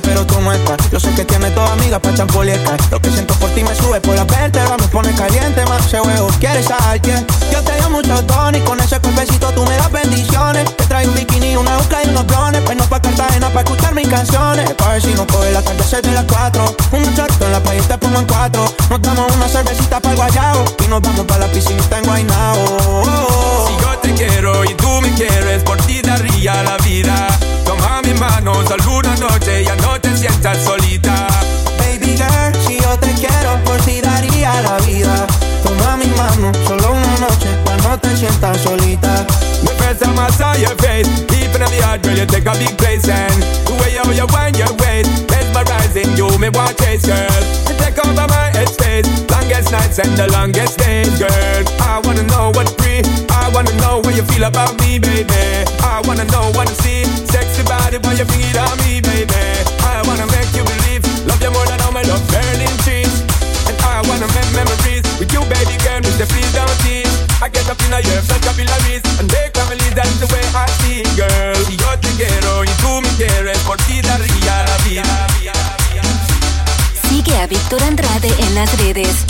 [0.00, 0.90] Pero tú no estás.
[0.90, 2.78] Yo sé que tienes todas amigas pa' champoliescar.
[2.90, 6.00] Lo que siento por ti me sube por la vértebra, me pone caliente, más ese
[6.00, 6.28] huevo.
[6.38, 7.26] ¿Quieres saber quién?
[7.52, 10.76] Yo te doy mucho tono y con ese cuerpecito tú me das bendiciones.
[10.76, 12.62] Te traigo un bikini, una busca y unos blones.
[12.62, 14.70] Pues no pa' Cartagena, pa' escuchar mis canciones.
[14.74, 16.76] Pa' ver si no coge la tarde de las cuatro.
[16.92, 18.72] Un short en la playa te pongo en cuatro.
[18.90, 20.64] Nos damos una cervecita para el guayao.
[20.84, 23.06] Y nos vamos pa' la piscinita en Guaynao.
[23.66, 27.28] Si yo te quiero y tú me quieres, por ti daría la vida.
[28.18, 31.28] Manos, alguna noche ya no te sientas solita.
[31.78, 35.26] Baby girl, si yo te quiero, por ti daría la vida.
[35.62, 39.24] Toma mi mano, solo una noche, pa' no te sientas solita.
[39.62, 42.52] The first time I saw your face, deep in the heart, girl, you take a
[42.58, 47.06] big place and the way how you wind your waist, mesmerizing you, me want chase,
[47.06, 47.42] girl.
[47.68, 51.62] You take over my headspace, longest nights and the longest days, girl.
[51.80, 55.34] I wanna know what's free, I wanna know what you feel about me, baby.
[55.82, 57.04] I wanna know, wanna see,
[57.58, 59.34] sexy body, why you bring it on me, baby.
[59.82, 63.10] I wanna make you believe, love you more than all my love burning trees.
[63.66, 66.26] And I wanna make memories with you, baby girl, Mr.
[66.26, 67.10] Please don't tease.
[67.42, 70.66] I get up in a year, such capillaries, and they families, that's the way I
[70.80, 71.56] see, girl.
[71.66, 75.26] Si yo te quiero y tú me quieres, por ti daría la vida.
[77.08, 79.24] Sigue a Víctor Andrade en las redes.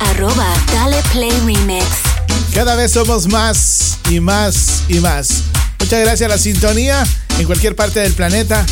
[0.00, 2.13] Arroba Dale Play Remix.
[2.54, 5.42] Cada vez somos más y más y más.
[5.80, 7.04] Muchas gracias a la sintonía
[7.38, 8.64] en cualquier parte del planeta.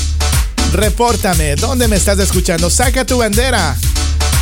[0.73, 2.71] Repórtame, ¿dónde me estás escuchando?
[2.71, 3.77] Saca tu bandera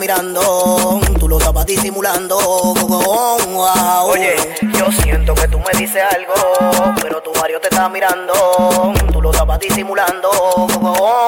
[0.00, 2.38] mirando, tú lo estabas disimulando.
[2.38, 4.08] Wow.
[4.08, 4.34] Oye,
[4.72, 9.30] yo siento que tú me dices algo, pero tu Mario te está mirando, tú lo
[9.30, 10.30] estabas disimulando.
[10.80, 11.20] Wow.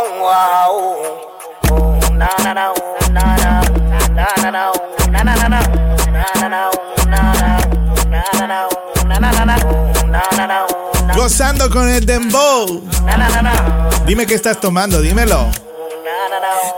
[11.14, 12.82] Gozando con el dembow.
[14.06, 15.50] Dime qué estás tomando, dímelo.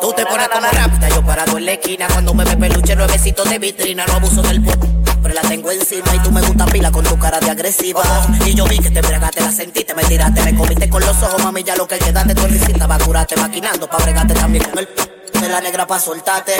[0.04, 3.48] Tú te pones como rápida, yo parado en la esquina Cuando me ve peluche, nuevecitos
[3.48, 4.76] de vitrina No abuso del pop,
[5.22, 8.02] pero la tengo encima Y tú me gusta pila con tu cara de agresiva
[8.44, 11.42] Y yo vi que te bregaste, la sentiste, me tiraste Me comiste con los ojos,
[11.42, 14.78] mami, ya lo que queda de tu risita Va curarte, maquinando, pa' bregarte también con
[14.78, 14.88] el
[15.40, 16.52] de la negra pa' soltarte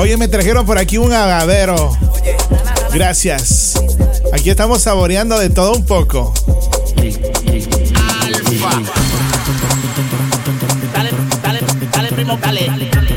[0.00, 1.94] Oye, me trajeron por aquí un agavero.
[2.90, 3.74] Gracias.
[4.32, 6.32] Aquí estamos saboreando de todo un poco.
[10.94, 11.10] Dale,
[11.42, 11.60] dale,
[11.92, 13.09] dale, primo, dale.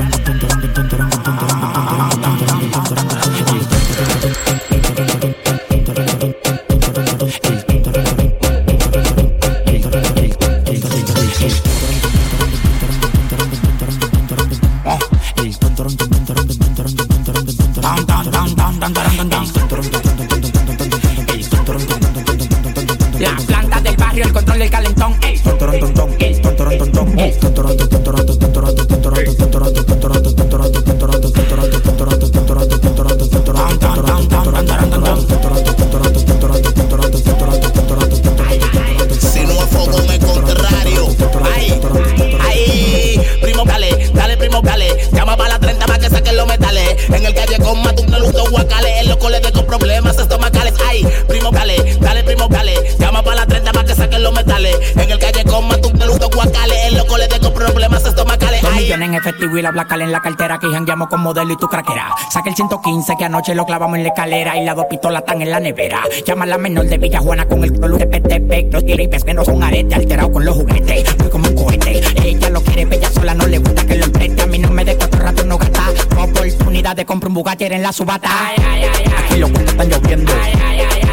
[59.58, 62.14] Y la black en la cartera que jangueamos con modelo y tu craquera.
[62.32, 65.42] Saca el 115 que anoche lo clavamos en la escalera y las dos pistolas están
[65.42, 66.02] en la nevera.
[66.26, 68.74] Llama a la menor de Villajuana con el color de PTP.
[68.74, 71.10] Los tiripes que no son arete, alterado con los juguetes.
[71.18, 72.02] Fui como un cohete.
[72.24, 74.42] Ella lo quiere, bella sola, no le gusta que lo empreste.
[74.42, 75.84] A mí no me de cuatro ratos no gasta.
[76.18, 78.30] Oportunidad de comprar un Bugatti en la subata.
[78.50, 80.34] Aquí los cuentos están lloviendo.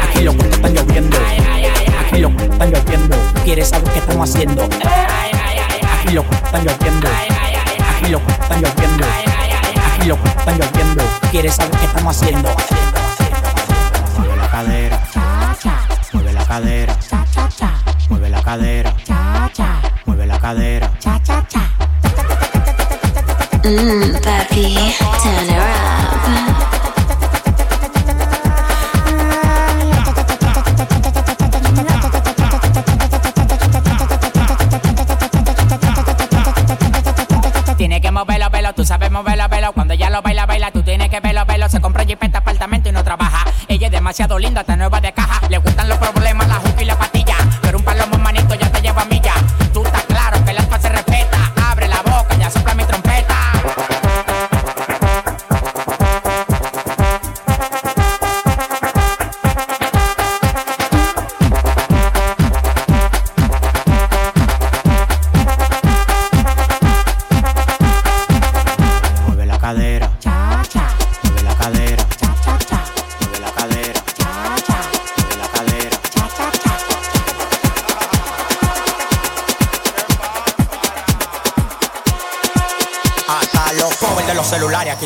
[0.09, 1.17] Aquí los cuentos están lloviendo.
[1.99, 3.17] Aquí los cuentos están lloviendo.
[3.43, 4.63] ¿Quieres saber qué estamos haciendo?
[4.63, 7.40] Aquí los cuentos están lloviendo.
[8.01, 9.05] Aquí los cuentos están lloviendo.
[9.93, 11.03] Aquí los cuentos están lloviendo.
[11.29, 12.49] ¿Quieres saber qué estamos haciendo?
[14.17, 15.03] Mueve la cadera.
[16.11, 16.97] Mueve la cadera.
[18.09, 18.95] Mueve la cadera.
[20.07, 20.91] Mueve la cadera.
[23.63, 25.80] Mmm, papi, turn her
[41.71, 43.45] Se compra jipeta, apartamento y no trabaja.
[43.69, 45.47] Ella es demasiado linda, está nueva de caja.
[45.47, 46.97] Le gustan los problemas, la juca y la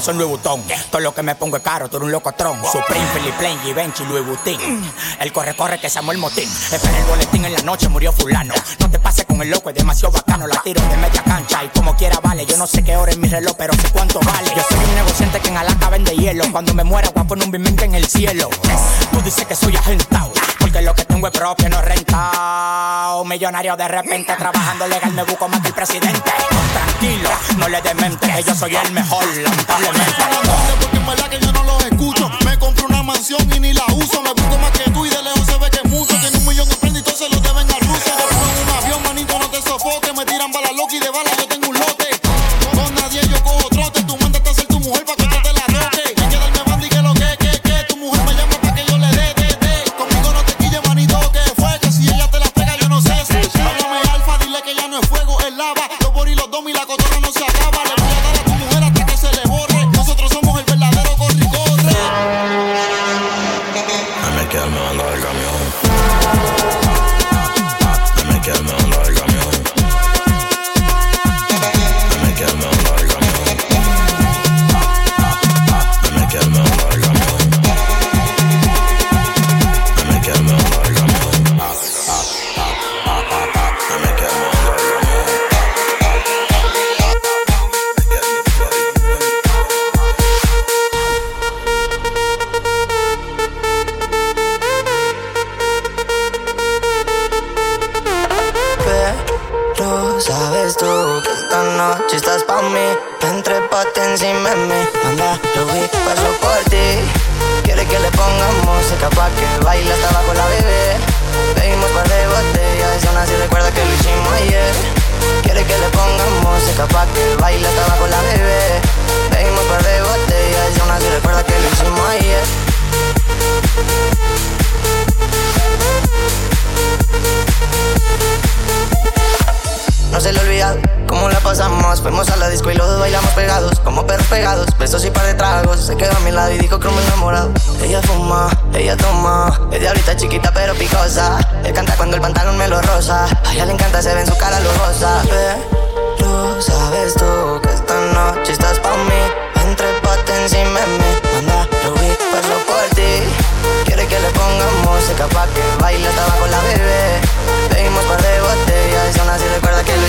[0.06, 0.62] aquí son Louis Vuitton.
[0.90, 2.60] Todo lo que me pongo es caro, tú eres un locotrón.
[2.64, 4.58] Supreme, Philip Plain, Givenchy, Louis Vuitton.
[5.20, 6.50] El corre, corre que se amó el motín.
[6.50, 8.54] Espera el boletín en la noche, murió fulano.
[8.80, 10.48] No te pases con el loco, es demasiado bacano.
[10.48, 12.46] La tiro de media cancha y como quiera vale.
[12.46, 14.52] Yo no sé qué hora es mi reloj, pero sé cuánto vale.
[14.56, 16.46] Yo soy un negociante que en Alaska vende hielo.
[16.52, 18.50] Cuando me muera, voy a poner un bimente en el cielo.
[19.12, 20.35] Tú dices que soy agentado.
[20.66, 23.24] Porque lo que tengo es propio, no rentado.
[23.24, 26.32] Millonario de repente, trabajando legal, me busco más que el presidente.
[26.74, 27.30] Tranquilo,
[27.60, 30.24] no le demente, que yo soy el mejor, lamentablemente.
[30.82, 32.32] Porque en verdad que yo no los escucho.
[32.44, 34.24] Me compro una mansión y ni la uso.
[34.24, 35.65] Me busco más que tú y de lejos se ve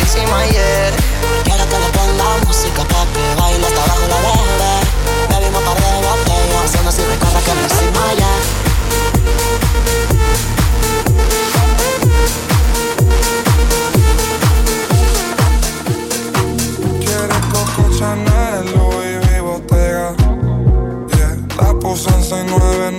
[0.07, 0.93] encima ayer.
[1.45, 4.74] Quiero que le ponga música pa' que baile hasta abajo la bebé.
[5.31, 8.41] Bebimos par de botellas, no si recuerda que lo hicimos ayer.
[17.05, 20.09] Quiero Coco Chanel, Louis V, Bottega.
[21.16, 22.93] Yeah, la puse en 69,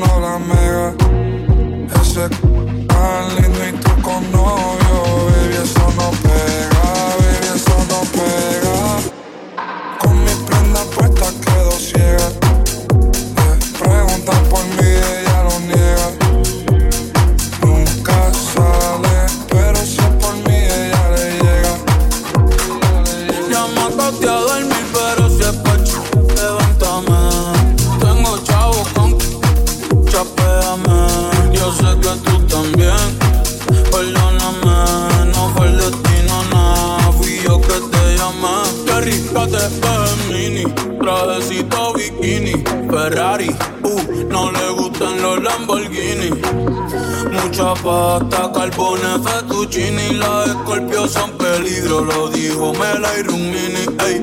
[47.87, 52.03] Pasta, carbone, fettuccine y la escorpio son peligro.
[52.03, 54.21] Lo dijo Mela y Rumini, ey.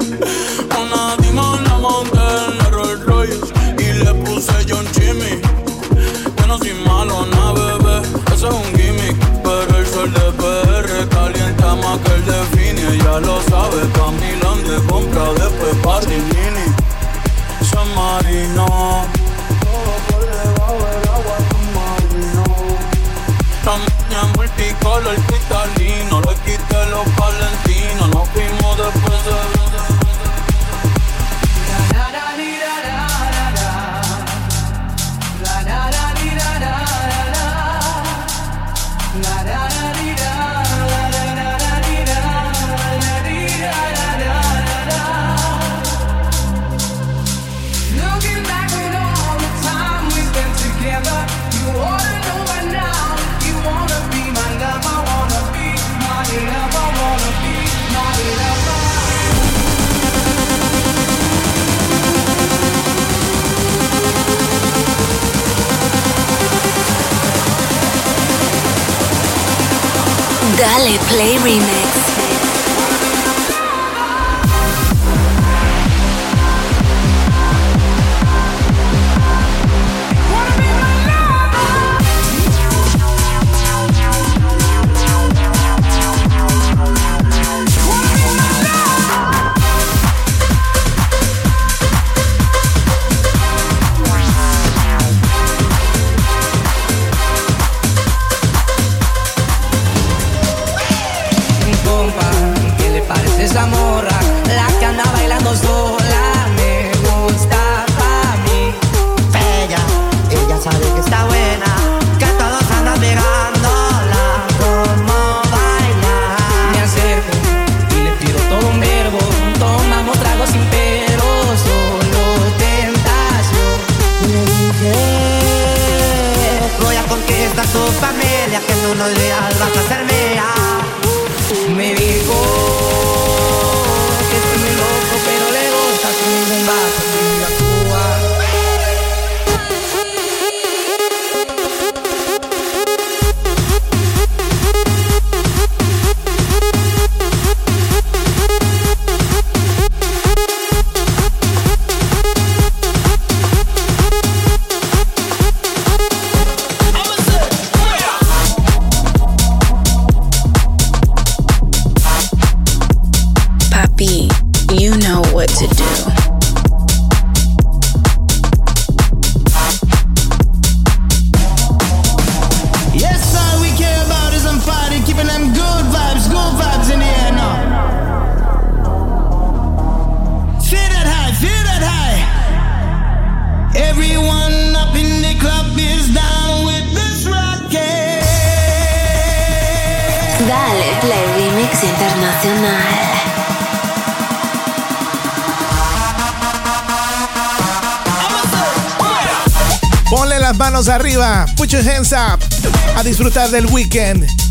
[203.54, 204.43] Del weekend.